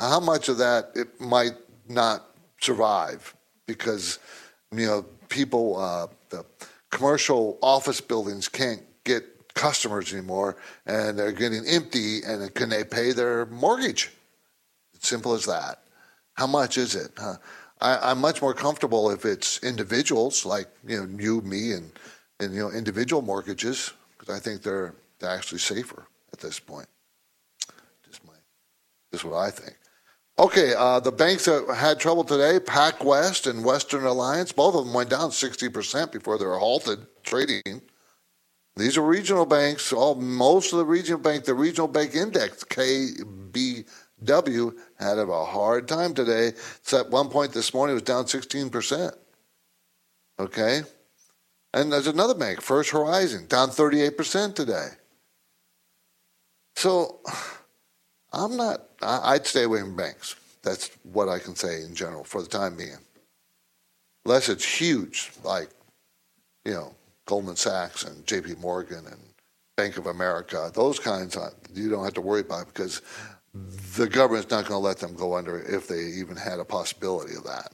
[0.00, 1.54] how much of that it might
[1.88, 2.24] not
[2.60, 3.34] survive
[3.66, 4.18] because
[4.72, 6.44] you know people, uh, the
[6.90, 9.24] commercial office buildings can't get
[9.56, 12.22] customers anymore, and they're getting empty.
[12.22, 14.12] And can they pay their mortgage?
[14.94, 15.82] It's simple as that.
[16.34, 17.10] How much is it?
[17.18, 17.36] Huh?
[17.80, 21.90] I, am much more comfortable if it's individuals like you know you, me, and
[22.38, 26.86] and you know individual mortgages because I think they're they're actually safer at this point.
[28.06, 28.32] Just my,
[29.12, 29.76] just what I think.
[30.38, 34.92] Okay, uh, the banks that had trouble today, PacWest and Western Alliance, both of them
[34.92, 37.80] went down 60% before they were halted trading.
[38.76, 39.92] These are regional banks.
[39.92, 43.14] All most of the regional bank, the regional bank index KBW
[44.98, 46.48] had a hard time today.
[46.48, 49.16] It's at one point this morning it was down 16%.
[50.38, 50.82] Okay,
[51.72, 54.88] and there's another bank, First Horizon, down 38% today.
[56.74, 57.20] So
[58.32, 58.82] I'm not.
[59.00, 60.36] I'd stay away from banks.
[60.62, 62.98] That's what I can say in general for the time being.
[64.26, 65.70] Unless it's huge, like
[66.66, 66.94] you know
[67.26, 68.54] Goldman Sachs and J.P.
[68.60, 69.20] Morgan and
[69.76, 71.36] Bank of America, those kinds,
[71.74, 73.02] you don't have to worry about because
[73.96, 77.34] the government's not going to let them go under if they even had a possibility
[77.34, 77.72] of that.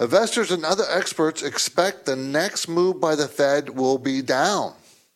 [0.00, 4.74] Investors and other experts expect the next move by the Fed will be down,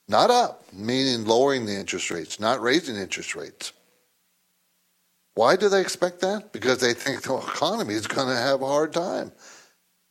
[0.09, 3.73] not up, meaning lowering the interest rates, not raising interest rates.
[5.35, 6.53] Why do they expect that?
[6.53, 9.33] Because they think the economy is going to have a hard time.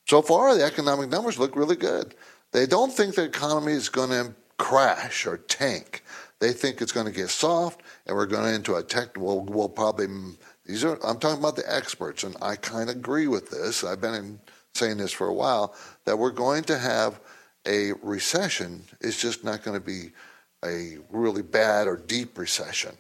[0.08, 2.16] So far, the economic numbers look really good.
[2.54, 6.04] They don't think the economy is going to crash or tank.
[6.40, 9.18] They think it's going to get soft, and we're going into a tech.
[9.18, 11.00] We'll, we'll probably mm, these are.
[11.04, 13.84] I'm talking about the experts, and I kind of agree with this.
[13.84, 14.40] I've been in,
[14.76, 17.20] saying this for a while that we're going to have
[17.66, 18.84] a recession.
[19.02, 20.12] It's just not going to be
[20.64, 22.96] a really bad or deep recession.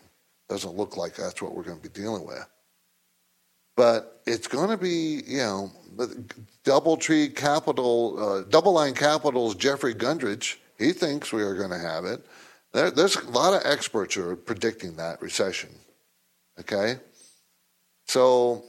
[0.49, 2.47] Doesn't look like that's what we're going to be dealing with.
[3.75, 5.71] But it's going to be, you know,
[6.63, 12.25] DoubleTree Capital, uh, DoubleLine Capital's Jeffrey Gundlach, he thinks we are going to have it.
[12.73, 15.69] There, there's a lot of experts who are predicting that recession.
[16.59, 16.97] Okay?
[18.05, 18.63] So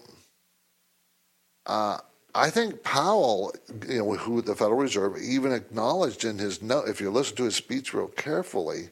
[1.67, 1.99] uh,
[2.35, 3.53] I think Powell,
[3.89, 7.45] you know, who the Federal Reserve even acknowledged in his note, if you listen to
[7.45, 8.91] his speech real carefully,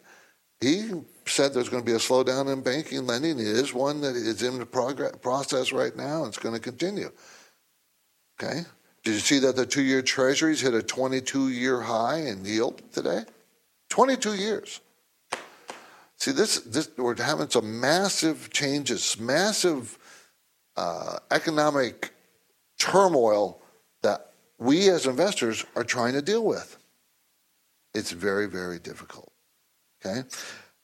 [0.60, 0.90] he
[1.26, 3.38] said there's going to be a slowdown in banking lending.
[3.38, 7.10] It is one that is in the process right now and it's going to continue.
[8.40, 8.64] Okay?
[9.02, 12.82] Did you see that the two year treasuries hit a 22 year high in yield
[12.92, 13.24] today?
[13.88, 14.80] 22 years.
[16.18, 19.98] See, this, this we're having some massive changes, massive
[20.76, 22.12] uh, economic
[22.78, 23.60] turmoil
[24.02, 26.78] that we as investors are trying to deal with.
[27.94, 29.30] It's very, very difficult.
[30.04, 30.22] Okay?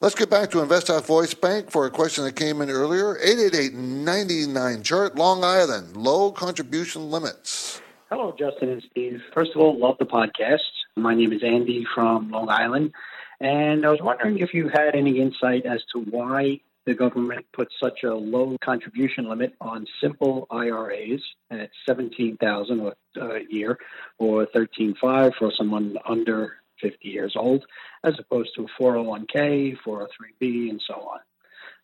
[0.03, 3.15] Let's get back to InvestTalk Voice Bank for a question that came in earlier.
[3.25, 7.81] 888-99 chart, Long Island, low contribution limits.
[8.11, 9.23] Hello, Justin and Steve.
[9.33, 10.59] First of all, love the podcast.
[10.97, 12.91] My name is Andy from Long Island,
[13.39, 17.69] and I was wondering if you had any insight as to why the government put
[17.81, 23.79] such a low contribution limit on simple IRAs at 17,000 a year
[24.19, 27.65] or 13.5 for someone under 50 years old,
[28.05, 31.21] as opposed to a 401k, 403b, and so on.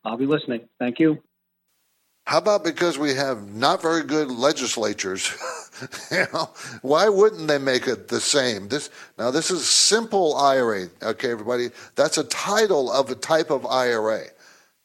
[0.04, 0.68] I'll be listening.
[0.78, 1.22] Thank you.
[2.26, 5.32] How about because we have not very good legislatures?
[6.10, 6.50] you know,
[6.82, 8.68] why wouldn't they make it the same?
[8.68, 10.88] This now this is simple IRA.
[11.02, 14.24] Okay, everybody, that's a title of a type of IRA.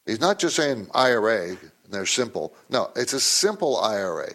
[0.06, 1.58] He's not just saying IRA
[1.94, 2.54] they're simple.
[2.70, 4.32] No, it's a simple IRA,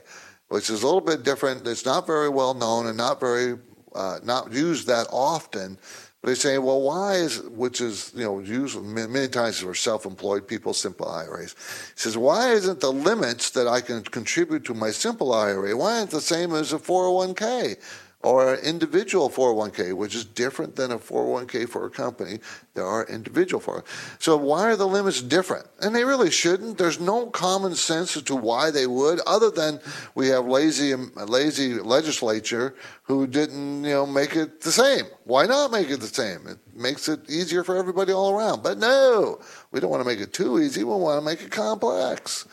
[0.48, 1.66] which is a little bit different.
[1.66, 3.58] It's not very well known and not very
[3.98, 5.76] uh, not used that often,
[6.20, 10.48] But They say, well, why is, which is, you know, used many times for self-employed
[10.48, 11.52] people, simple IRAs.
[11.94, 15.98] He says, why isn't the limits that I can contribute to my simple IRA, why
[15.98, 17.76] aren't the same as a 401k?
[18.22, 22.40] Or an individual 401k, which is different than a 401k for a company.
[22.74, 23.84] There are individual 401k.
[24.18, 25.66] So why are the limits different?
[25.80, 26.78] And they really shouldn't.
[26.78, 29.78] There's no common sense as to why they would, other than
[30.16, 35.04] we have lazy, um, lazy legislature who didn't, you know, make it the same.
[35.22, 36.48] Why not make it the same?
[36.48, 38.64] It makes it easier for everybody all around.
[38.64, 39.40] But no,
[39.70, 40.82] we don't want to make it too easy.
[40.82, 42.48] We want to make it complex.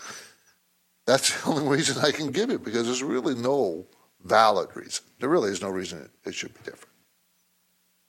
[1.08, 3.88] That's the only reason I can give it because there's really no
[4.26, 5.06] valid reason.
[5.20, 6.94] There really is no reason it, should be different.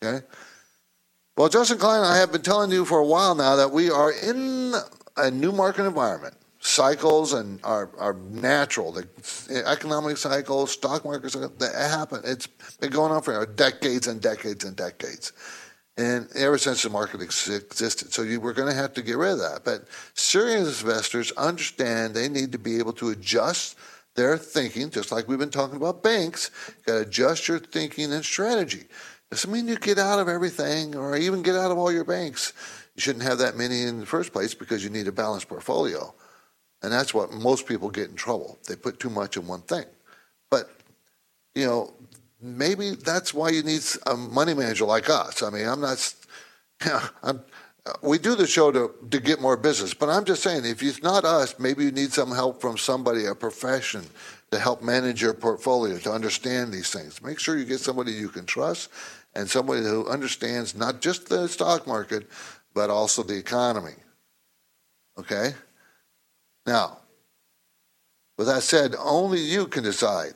[0.02, 0.26] Okay?
[1.36, 4.12] Well, Justin Klein I have been telling you for a while now that we are
[4.12, 4.74] in
[5.16, 6.34] a new market environment.
[6.58, 8.90] Cycles and are, are natural.
[8.90, 9.06] The
[9.66, 12.22] economic cycles, stock markets, they happen.
[12.24, 12.46] It's
[12.80, 15.32] been going on for decades and decades and decades.
[15.98, 18.12] And ever since the market existed.
[18.12, 19.60] So you, we're going to have to get rid of that.
[19.64, 23.76] But serious investors understand they need to be able to adjust–
[24.16, 28.12] their thinking, just like we've been talking about banks, you got to adjust your thinking
[28.12, 28.84] and strategy.
[29.30, 32.52] Doesn't mean you get out of everything or even get out of all your banks.
[32.94, 36.14] You shouldn't have that many in the first place because you need a balanced portfolio.
[36.82, 38.58] And that's what most people get in trouble.
[38.68, 39.84] They put too much in one thing.
[40.50, 40.70] But,
[41.54, 41.94] you know,
[42.40, 45.42] maybe that's why you need a money manager like us.
[45.42, 46.14] I mean, I'm not,
[47.22, 47.42] I'm,
[47.86, 50.82] Uh, we do the show to, to get more business, but I'm just saying, if
[50.82, 54.02] it's not us, maybe you need some help from somebody, a profession,
[54.50, 57.22] to help manage your portfolio, to understand these things.
[57.22, 58.90] Make sure you get somebody you can trust
[59.34, 62.28] and somebody who understands not just the stock market,
[62.74, 63.94] but also the economy.
[65.18, 65.54] Okay?
[66.66, 66.98] Now,
[68.36, 70.34] with that said, only you can decide.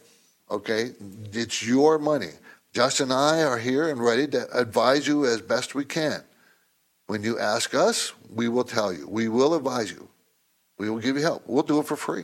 [0.50, 0.92] Okay?
[1.32, 2.30] It's your money.
[2.72, 6.22] Justin and I are here and ready to advise you as best we can.
[7.10, 9.08] When you ask us, we will tell you.
[9.08, 10.08] We will advise you.
[10.78, 11.42] We will give you help.
[11.44, 12.22] We'll do it for free.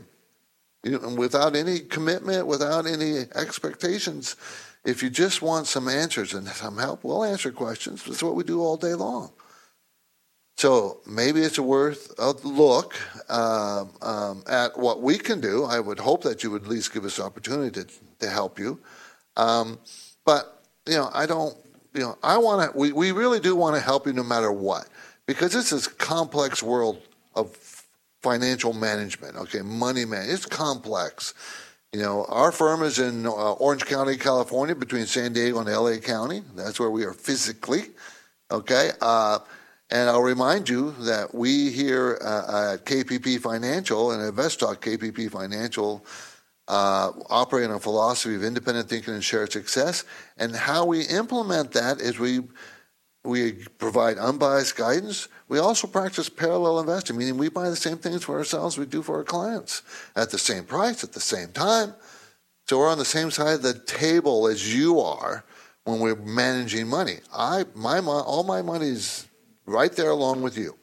[0.85, 4.37] You know, without any commitment, without any expectations.
[4.85, 8.05] If you just want some answers and some help, we'll answer questions.
[8.05, 9.33] That's what we do all day long.
[10.57, 12.95] So maybe it's worth a look
[13.29, 15.65] um, um, at what we can do.
[15.65, 18.79] I would hope that you would at least give us opportunity to, to help you.
[19.37, 19.81] Um,
[20.25, 21.57] but, you know, I don't
[21.97, 24.53] you know, I want to, we, we really do want to help you no matter
[24.53, 24.89] what,
[25.27, 27.01] because this is complex world
[27.35, 27.57] of
[28.23, 31.35] financial management, okay, money man, it's complex.
[31.93, 35.97] You know, our firm is in uh, Orange County, California, between San Diego and LA
[35.99, 36.43] County.
[36.55, 37.91] That's where we are physically,
[38.51, 38.91] okay?
[39.01, 39.39] Uh,
[39.91, 46.05] and I'll remind you that we here uh, at KPP Financial and InvestTalk KPP Financial
[46.69, 50.05] uh, operate on a philosophy of independent thinking and shared success.
[50.37, 52.41] And how we implement that is we
[53.25, 55.27] we provide unbiased guidance.
[55.49, 59.03] We also practice parallel investing, meaning we buy the same things for ourselves we do
[59.03, 59.83] for our clients
[60.15, 61.95] at the same price at the same time.
[62.69, 65.45] So we're on the same side of the table as you are
[65.85, 67.19] when we're managing money.
[67.33, 69.27] I my all my money is
[69.67, 70.77] right there along with you.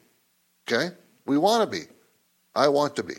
[0.66, 0.94] Okay?
[1.26, 1.86] We want to be.
[2.54, 3.14] I want to be.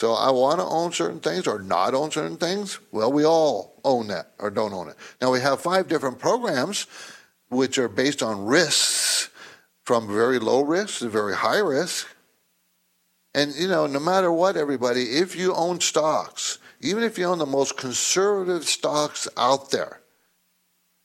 [0.00, 2.78] So I want to own certain things or not own certain things.
[2.92, 4.96] Well, we all own that or don't own it.
[5.20, 6.86] Now we have five different programs
[7.48, 9.30] which are based on risks
[9.84, 12.06] from very low risk to very high risk.
[13.34, 17.38] And you know, no matter what, everybody, if you own stocks, even if you own
[17.38, 20.00] the most conservative stocks out there,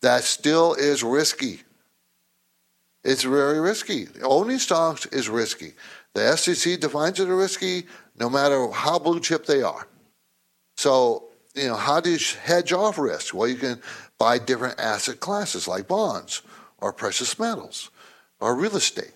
[0.01, 1.61] that still is risky.
[3.03, 4.07] It's very risky.
[4.21, 5.73] Owning stocks is risky.
[6.13, 7.87] The SEC defines it as risky
[8.19, 9.87] no matter how blue chip they are.
[10.77, 13.33] So, you know, how do you hedge off risk?
[13.33, 13.81] Well, you can
[14.17, 16.41] buy different asset classes like bonds
[16.79, 17.89] or precious metals
[18.39, 19.13] or real estate.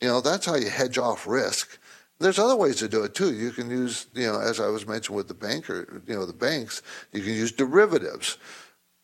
[0.00, 1.78] You know, that's how you hedge off risk.
[2.18, 3.34] There's other ways to do it too.
[3.34, 6.32] You can use, you know, as I was mentioning with the banker, you know, the
[6.32, 6.82] banks,
[7.12, 8.38] you can use derivatives.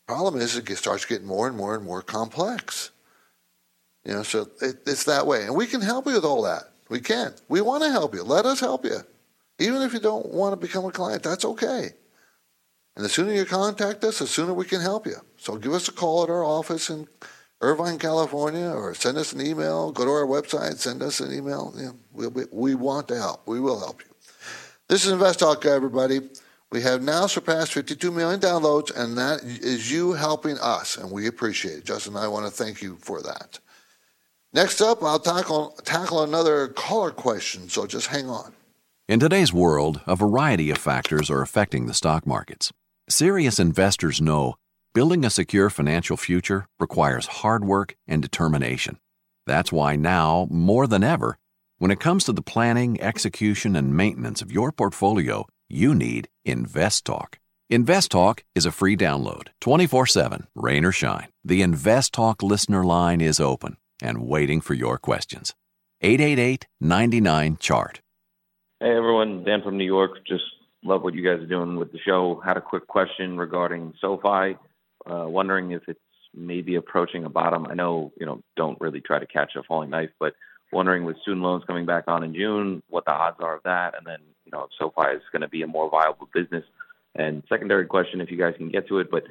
[0.07, 2.91] Problem is, it starts getting more and more and more complex.
[4.05, 6.71] You know, so it, it's that way, and we can help you with all that.
[6.89, 7.33] We can.
[7.47, 8.23] We want to help you.
[8.23, 8.99] Let us help you.
[9.59, 11.91] Even if you don't want to become a client, that's okay.
[12.95, 15.17] And the sooner you contact us, the sooner we can help you.
[15.37, 17.07] So give us a call at our office in
[17.61, 19.91] Irvine, California, or send us an email.
[19.91, 21.73] Go to our website, send us an email.
[21.75, 23.47] Know, we'll be, we want to help.
[23.47, 24.09] We will help you.
[24.87, 26.21] This is Invest Talk, everybody.
[26.71, 31.27] We have now surpassed 52 million downloads, and that is you helping us, and we
[31.27, 31.85] appreciate it.
[31.85, 33.59] Justin I want to thank you for that.
[34.53, 38.53] Next up, I'll tackle, tackle another caller question, so just hang on.
[39.07, 42.71] In today's world, a variety of factors are affecting the stock markets.
[43.07, 44.55] Serious investors know
[44.91, 48.97] Building a secure financial future requires hard work and determination.
[49.45, 51.37] That's why now, more than ever,
[51.77, 57.35] when it comes to the planning, execution, and maintenance of your portfolio, you need InvestTalk.
[57.71, 61.27] InvestTalk is a free download, 24 7, rain or shine.
[61.45, 65.53] The InvestTalk listener line is open and waiting for your questions.
[66.01, 68.01] 888 99 Chart.
[68.79, 70.25] Hey everyone, Dan from New York.
[70.25, 70.43] Just
[70.83, 72.41] love what you guys are doing with the show.
[72.45, 74.57] Had a quick question regarding SoFi.
[75.05, 75.99] Uh, wondering if it's
[76.33, 77.67] maybe approaching a bottom.
[77.69, 80.33] I know you know don't really try to catch a falling knife, but
[80.71, 83.97] wondering with student loans coming back on in June, what the odds are of that,
[83.97, 86.63] and then you know if SoFi is going to be a more viable business.
[87.15, 89.23] And secondary question, if you guys can get to it, but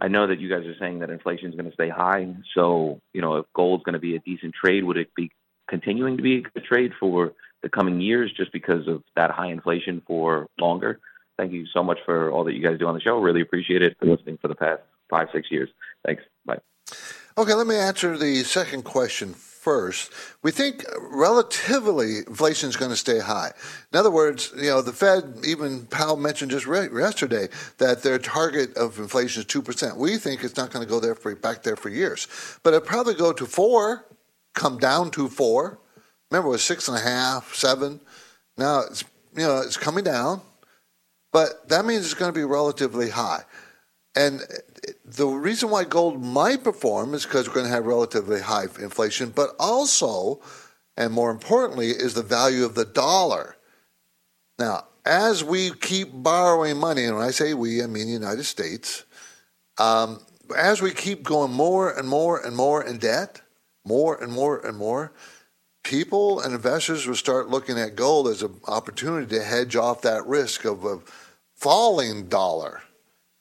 [0.00, 2.34] I know that you guys are saying that inflation is going to stay high.
[2.54, 5.30] So you know if gold's going to be a decent trade, would it be
[5.68, 7.32] continuing to be a trade for
[7.62, 11.00] the coming years just because of that high inflation for longer?
[11.36, 13.18] Thank you so much for all that you guys do on the show.
[13.18, 15.68] Really appreciate it for listening for the past five, six years.
[16.04, 16.22] Thanks.
[16.44, 16.58] Bye.
[17.36, 19.34] Okay, let me answer the second question
[19.66, 20.12] first.
[20.44, 23.50] We think relatively inflation is going to stay high.
[23.92, 27.48] In other words, you know, the Fed, even Powell mentioned just re- yesterday
[27.78, 29.96] that their target of inflation is 2%.
[29.96, 32.28] We think it's not going to go there for, back there for years.
[32.62, 34.06] But it'll probably go to 4,
[34.54, 35.80] come down to 4.
[36.30, 38.00] Remember, it was six and a half, seven.
[38.56, 39.02] Now it's
[39.36, 40.42] you know it's coming down,
[41.32, 43.42] but that means it's going to be relatively high.
[44.16, 44.40] And
[45.04, 49.28] the reason why gold might perform is because we're going to have relatively high inflation,
[49.28, 50.40] but also,
[50.96, 53.56] and more importantly, is the value of the dollar.
[54.58, 58.44] Now, as we keep borrowing money, and when I say we, I mean the United
[58.44, 59.04] States,
[59.78, 60.20] um,
[60.56, 63.42] as we keep going more and more and more in debt,
[63.84, 65.12] more and more and more,
[65.84, 70.26] people and investors will start looking at gold as an opportunity to hedge off that
[70.26, 71.00] risk of a
[71.54, 72.82] falling dollar.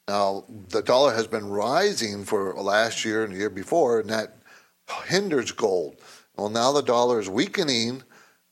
[0.08, 4.38] Now, the dollar has been rising for last year and the year before, and that
[5.08, 5.98] hinders gold.
[6.38, 8.04] Well, now the dollar is weakening,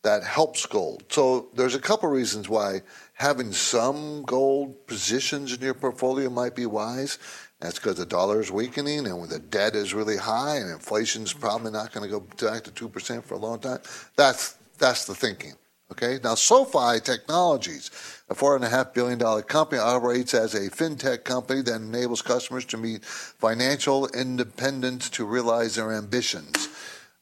[0.04, 1.04] that helps gold.
[1.10, 2.82] So there's a couple reasons why
[3.14, 7.20] having some gold positions in your portfolio might be wise.
[7.60, 11.24] That's because the dollar is weakening and when the debt is really high and inflation
[11.24, 13.80] is probably not going to go back to 2% for a long time.
[14.18, 15.54] That's, that's the thinking.
[15.93, 16.17] Okay.
[16.23, 17.91] Now, SoFi Technologies,
[18.27, 24.07] a $4.5 billion company, operates as a fintech company that enables customers to meet financial
[24.07, 26.67] independence to realize their ambitions.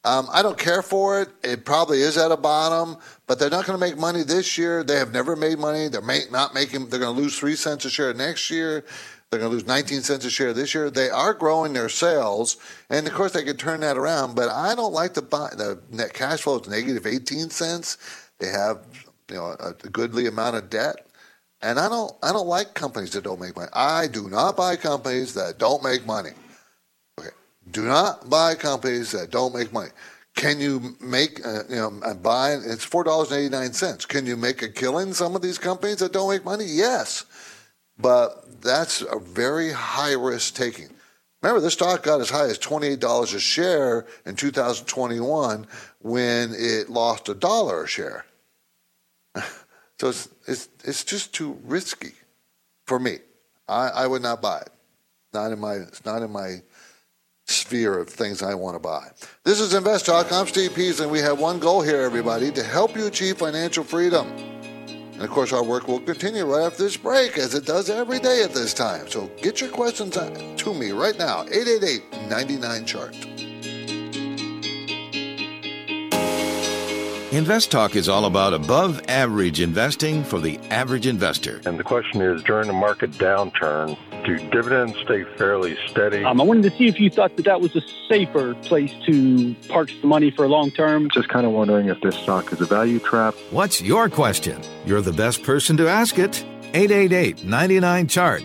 [0.05, 1.27] Um, I don't care for it.
[1.43, 2.95] It probably is at a bottom,
[3.27, 4.85] but they're not going to make money this year.
[4.85, 5.89] They have never made money.
[5.89, 6.01] They're
[6.31, 6.87] not making.
[6.87, 8.85] They're going to lose three cents a share next year.
[9.29, 10.89] They're going to lose 19 cents a share this year.
[10.89, 12.55] They are growing their sales,
[12.89, 14.35] and of course they could turn that around.
[14.35, 17.97] But I don't like to buy the net cash flow is negative 18 cents.
[18.41, 18.79] They have
[19.29, 21.07] you know a, a goodly amount of debt,
[21.61, 23.69] and I don't I don't like companies that don't make money.
[23.71, 26.31] I do not buy companies that don't make money.
[27.19, 27.29] Okay,
[27.69, 29.91] do not buy companies that don't make money.
[30.35, 32.53] Can you make uh, you know buy?
[32.53, 34.07] It's four dollars and eighty nine cents.
[34.07, 36.65] Can you make a killing some of these companies that don't make money?
[36.65, 37.25] Yes.
[37.99, 40.89] But that's a very high risk taking.
[41.41, 45.67] Remember, this stock got as high as $28 a share in 2021
[45.99, 48.25] when it lost a dollar a share.
[49.99, 52.13] so it's, it's, it's just too risky
[52.85, 53.19] for me.
[53.67, 54.69] I, I would not buy it.
[55.33, 56.61] Not in my, it's not in my
[57.45, 59.09] sphere of things I want to buy.
[59.43, 60.31] This is Invest Talk.
[60.31, 63.83] I'm Steve Peasley, and we have one goal here, everybody, to help you achieve financial
[63.83, 64.27] freedom.
[65.13, 68.19] And of course, our work will continue right after this break, as it does every
[68.19, 69.07] day at this time.
[69.07, 73.15] So get your questions to me right now, 888 99 Chart.
[77.31, 81.61] Invest Talk is all about above average investing for the average investor.
[81.65, 86.25] And the question is during a market downturn, do dividends stay fairly steady?
[86.25, 89.55] Um, I wanted to see if you thought that that was a safer place to
[89.69, 91.09] park the money for a long term.
[91.09, 93.33] Just kind of wondering if this stock is a value trap.
[93.51, 94.61] What's your question?
[94.85, 96.43] You're the best person to ask it.
[96.73, 98.43] 888 99 Chart.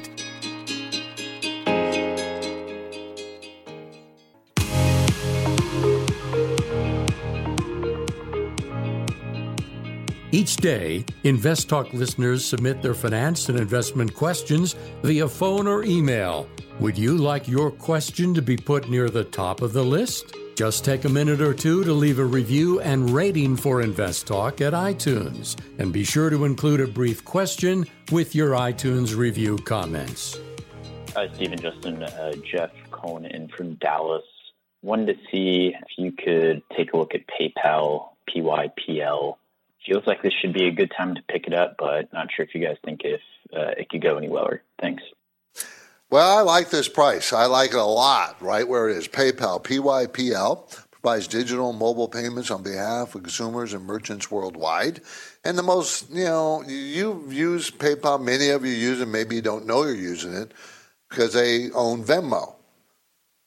[10.47, 16.49] Each day, InvestTalk listeners submit their finance and investment questions via phone or email.
[16.79, 20.37] Would you like your question to be put near the top of the list?
[20.55, 24.73] Just take a minute or two to leave a review and rating for InvestTalk at
[24.73, 30.39] iTunes, and be sure to include a brief question with your iTunes review comments.
[31.17, 32.05] Hi, Stephen Justin.
[32.05, 34.23] Uh, Jeff Cohen from Dallas.
[34.83, 39.39] Wanted to see if you could take a look at PayPal, PYPL
[39.87, 42.45] feels like this should be a good time to pick it up, but not sure
[42.45, 43.21] if you guys think if
[43.55, 44.63] uh, it could go any lower.
[44.81, 45.03] Thanks.
[46.11, 47.33] Well, I like this price.
[47.33, 49.09] I like it a lot, right where it is.
[49.09, 55.01] PayPal, PYPL, provides digital mobile payments on behalf of consumers and merchants worldwide.
[55.45, 59.43] And the most, you know, you've used PayPal, many of you use it, maybe you
[59.43, 60.53] don't know you're using it
[61.09, 62.57] because they own Venmo.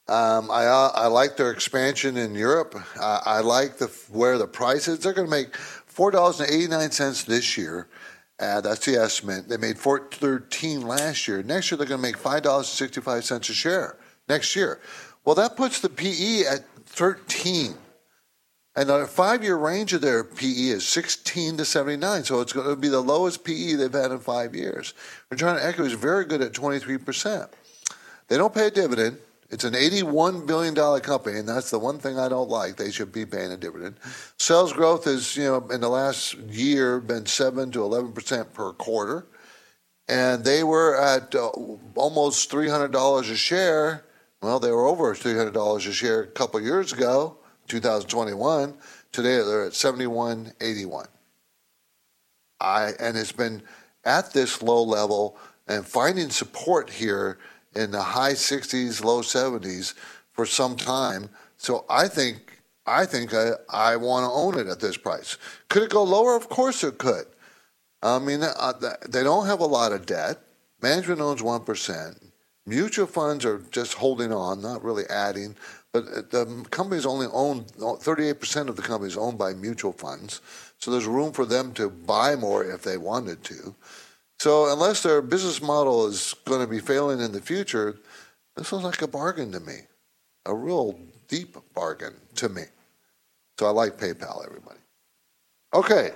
[0.10, 2.76] Um, I, I like their expansion in Europe.
[3.00, 5.00] I, I like the where the price is.
[5.00, 5.56] They're going to make
[6.00, 7.90] four dollars and eighty nine cents this year.
[8.40, 9.50] Uh, that's the estimate.
[9.50, 11.44] They made four thirteen last year.
[11.44, 13.98] Next year they're going to make five dollars and sixty five cents a share.
[14.30, 14.80] Next year,
[15.26, 17.74] well that puts the PE at thirteen,
[18.78, 22.24] and the five year range of their PE is sixteen to seventy nine.
[22.24, 24.94] So it's going to be the lowest PE they've had in five years.
[25.30, 27.50] Return on equity is very good at twenty three percent.
[28.30, 29.18] They don't pay a dividend.
[29.52, 32.76] It's an $81 billion company, and that's the one thing I don't like.
[32.76, 33.96] They should be paying a dividend.
[34.38, 39.26] Sales growth has, you know, in the last year been 7 to 11% per quarter.
[40.08, 41.50] And they were at uh,
[41.96, 44.06] almost $300 a share.
[44.42, 47.38] Well, they were over $300 a share a couple years ago,
[47.68, 48.76] 2021.
[49.12, 51.08] Today they're at 71.81.
[52.62, 53.64] I and it's been
[54.04, 55.38] at this low level
[55.68, 57.38] and finding support here
[57.76, 59.94] in the high 60s, low 70s
[60.32, 61.30] for some time.
[61.58, 62.50] So I think
[62.86, 65.38] I think I, I want to own it at this price.
[65.70, 66.36] Could it go lower?
[66.36, 67.26] Of course it could.
[68.02, 68.74] I mean, uh,
[69.08, 70.40] they don't have a lot of debt.
[70.82, 72.32] Management owns 1%.
[72.66, 75.56] Mutual funds are just holding on, not really adding.
[75.92, 80.42] But uh, the companies only own 38% of the companies owned by mutual funds.
[80.78, 83.76] So there's room for them to buy more if they wanted to.
[84.40, 87.98] So unless their business model is going to be failing in the future,
[88.56, 89.80] this looks like a bargain to me,
[90.46, 92.64] a real deep bargain to me.
[93.60, 94.80] So I like PayPal, everybody.
[95.74, 96.12] Okay,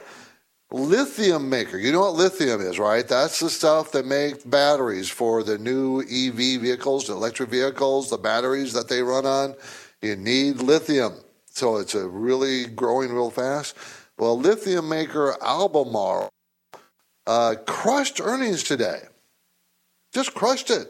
[0.71, 1.77] lithium maker.
[1.77, 3.05] You know what lithium is, right?
[3.05, 8.17] That's the stuff that makes batteries for the new EV vehicles, the electric vehicles, the
[8.17, 9.55] batteries that they run on.
[10.01, 11.13] You need lithium.
[11.49, 13.75] So it's a really growing real fast.
[14.17, 16.29] Well, lithium maker Albemarle
[17.25, 19.01] uh, crushed earnings today.
[20.13, 20.89] Just crushed it.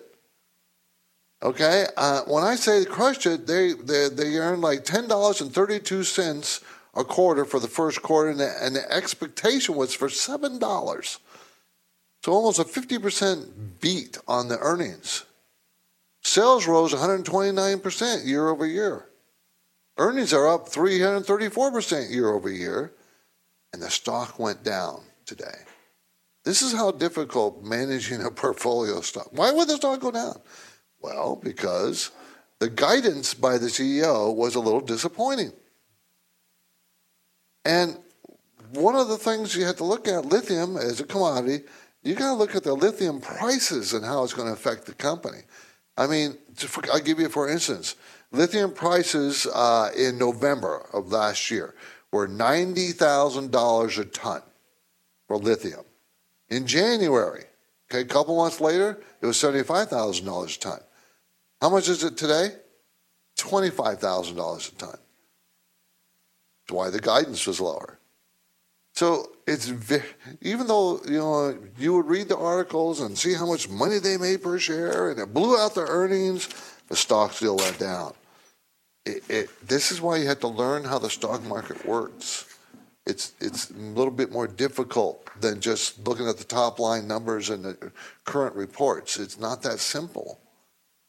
[1.41, 5.53] Okay, uh, when I say crushed it, they they, they earned like ten dollars and
[5.53, 6.61] thirty two cents
[6.95, 11.19] a quarter for the first quarter, and the, and the expectation was for seven dollars.
[12.23, 15.25] So almost a fifty percent beat on the earnings.
[16.21, 19.05] Sales rose one hundred twenty nine percent year over year.
[19.97, 22.93] Earnings are up three hundred thirty four percent year over year,
[23.73, 25.65] and the stock went down today.
[26.43, 29.29] This is how difficult managing a portfolio stock.
[29.31, 30.41] Why would the stock go down?
[31.01, 32.11] Well, because
[32.59, 35.53] the guidance by the CEO was a little disappointing.
[37.65, 37.97] And
[38.71, 41.63] one of the things you have to look at, lithium as a commodity,
[42.03, 44.93] you got to look at the lithium prices and how it's going to affect the
[44.93, 45.39] company.
[45.97, 46.37] I mean,
[46.91, 47.95] I'll give you for instance,
[48.31, 51.75] lithium prices uh, in November of last year
[52.11, 54.41] were $90,000 a ton
[55.27, 55.85] for lithium.
[56.53, 57.45] In January,
[57.89, 60.79] okay, a couple months later, it was $75,000 a ton.
[61.59, 62.49] How much is it today?
[63.39, 64.89] $25,000 a ton.
[64.91, 64.99] That's
[66.69, 67.97] why the guidance was lower.
[68.93, 69.73] So it's
[70.41, 74.17] even though you know you would read the articles and see how much money they
[74.17, 76.47] made per share, and it blew out their earnings,
[76.87, 78.13] the stock still went down.
[79.07, 82.52] It, it, this is why you have to learn how the stock market works
[83.05, 87.49] it's it's a little bit more difficult than just looking at the top line numbers
[87.49, 87.91] and the
[88.23, 89.19] current reports.
[89.19, 90.39] It's not that simple.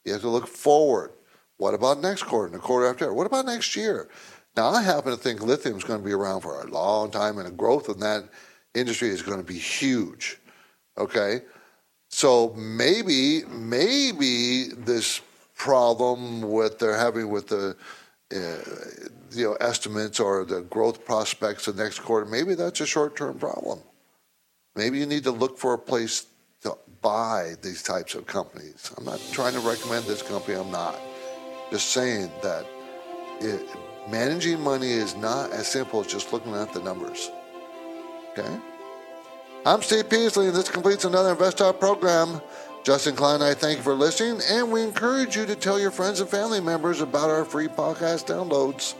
[0.05, 1.13] You have to look forward.
[1.57, 3.13] What about next quarter and the quarter after?
[3.13, 4.09] What about next year?
[4.57, 7.39] Now, I happen to think lithium is going to be around for a long time,
[7.39, 8.25] and the growth in that
[8.75, 10.39] industry is going to be huge.
[10.97, 11.43] Okay,
[12.09, 15.21] so maybe maybe this
[15.57, 17.77] problem with they're having with the
[18.35, 23.39] uh, you know estimates or the growth prospects the next quarter, maybe that's a short-term
[23.39, 23.81] problem.
[24.77, 26.27] Maybe you need to look for a place
[26.63, 28.93] to buy these types of companies.
[28.97, 30.59] I'm not trying to recommend this company.
[30.59, 30.99] I'm not.
[31.71, 32.67] Just saying that
[33.41, 33.67] it,
[34.09, 37.31] managing money is not as simple as just looking at the numbers.
[38.33, 38.59] Okay.
[39.67, 42.41] I'm Steve Peasley, and this completes another Invest Talk program.
[42.83, 45.91] Justin Klein and I thank you for listening, and we encourage you to tell your
[45.91, 48.95] friends and family members about our free podcast downloads.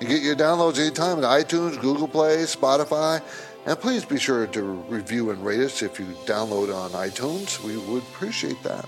[0.00, 3.22] You get your downloads anytime at iTunes, Google Play, Spotify,
[3.64, 7.62] and please be sure to review and rate us if you download on iTunes.
[7.62, 8.86] We would appreciate that.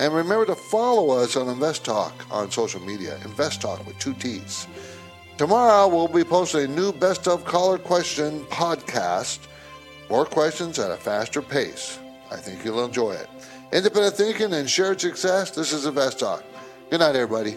[0.00, 4.14] And remember to follow us on Invest Talk on social media, Invest Talk with two
[4.14, 4.66] T's.
[5.36, 9.40] Tomorrow we'll be posting a new Best of Caller Question podcast.
[10.08, 11.98] More questions at a faster pace.
[12.30, 13.28] I think you'll enjoy it.
[13.72, 15.50] independent thinking, and shared success.
[15.50, 16.42] This is Invest Talk.
[16.90, 17.56] Good night, everybody.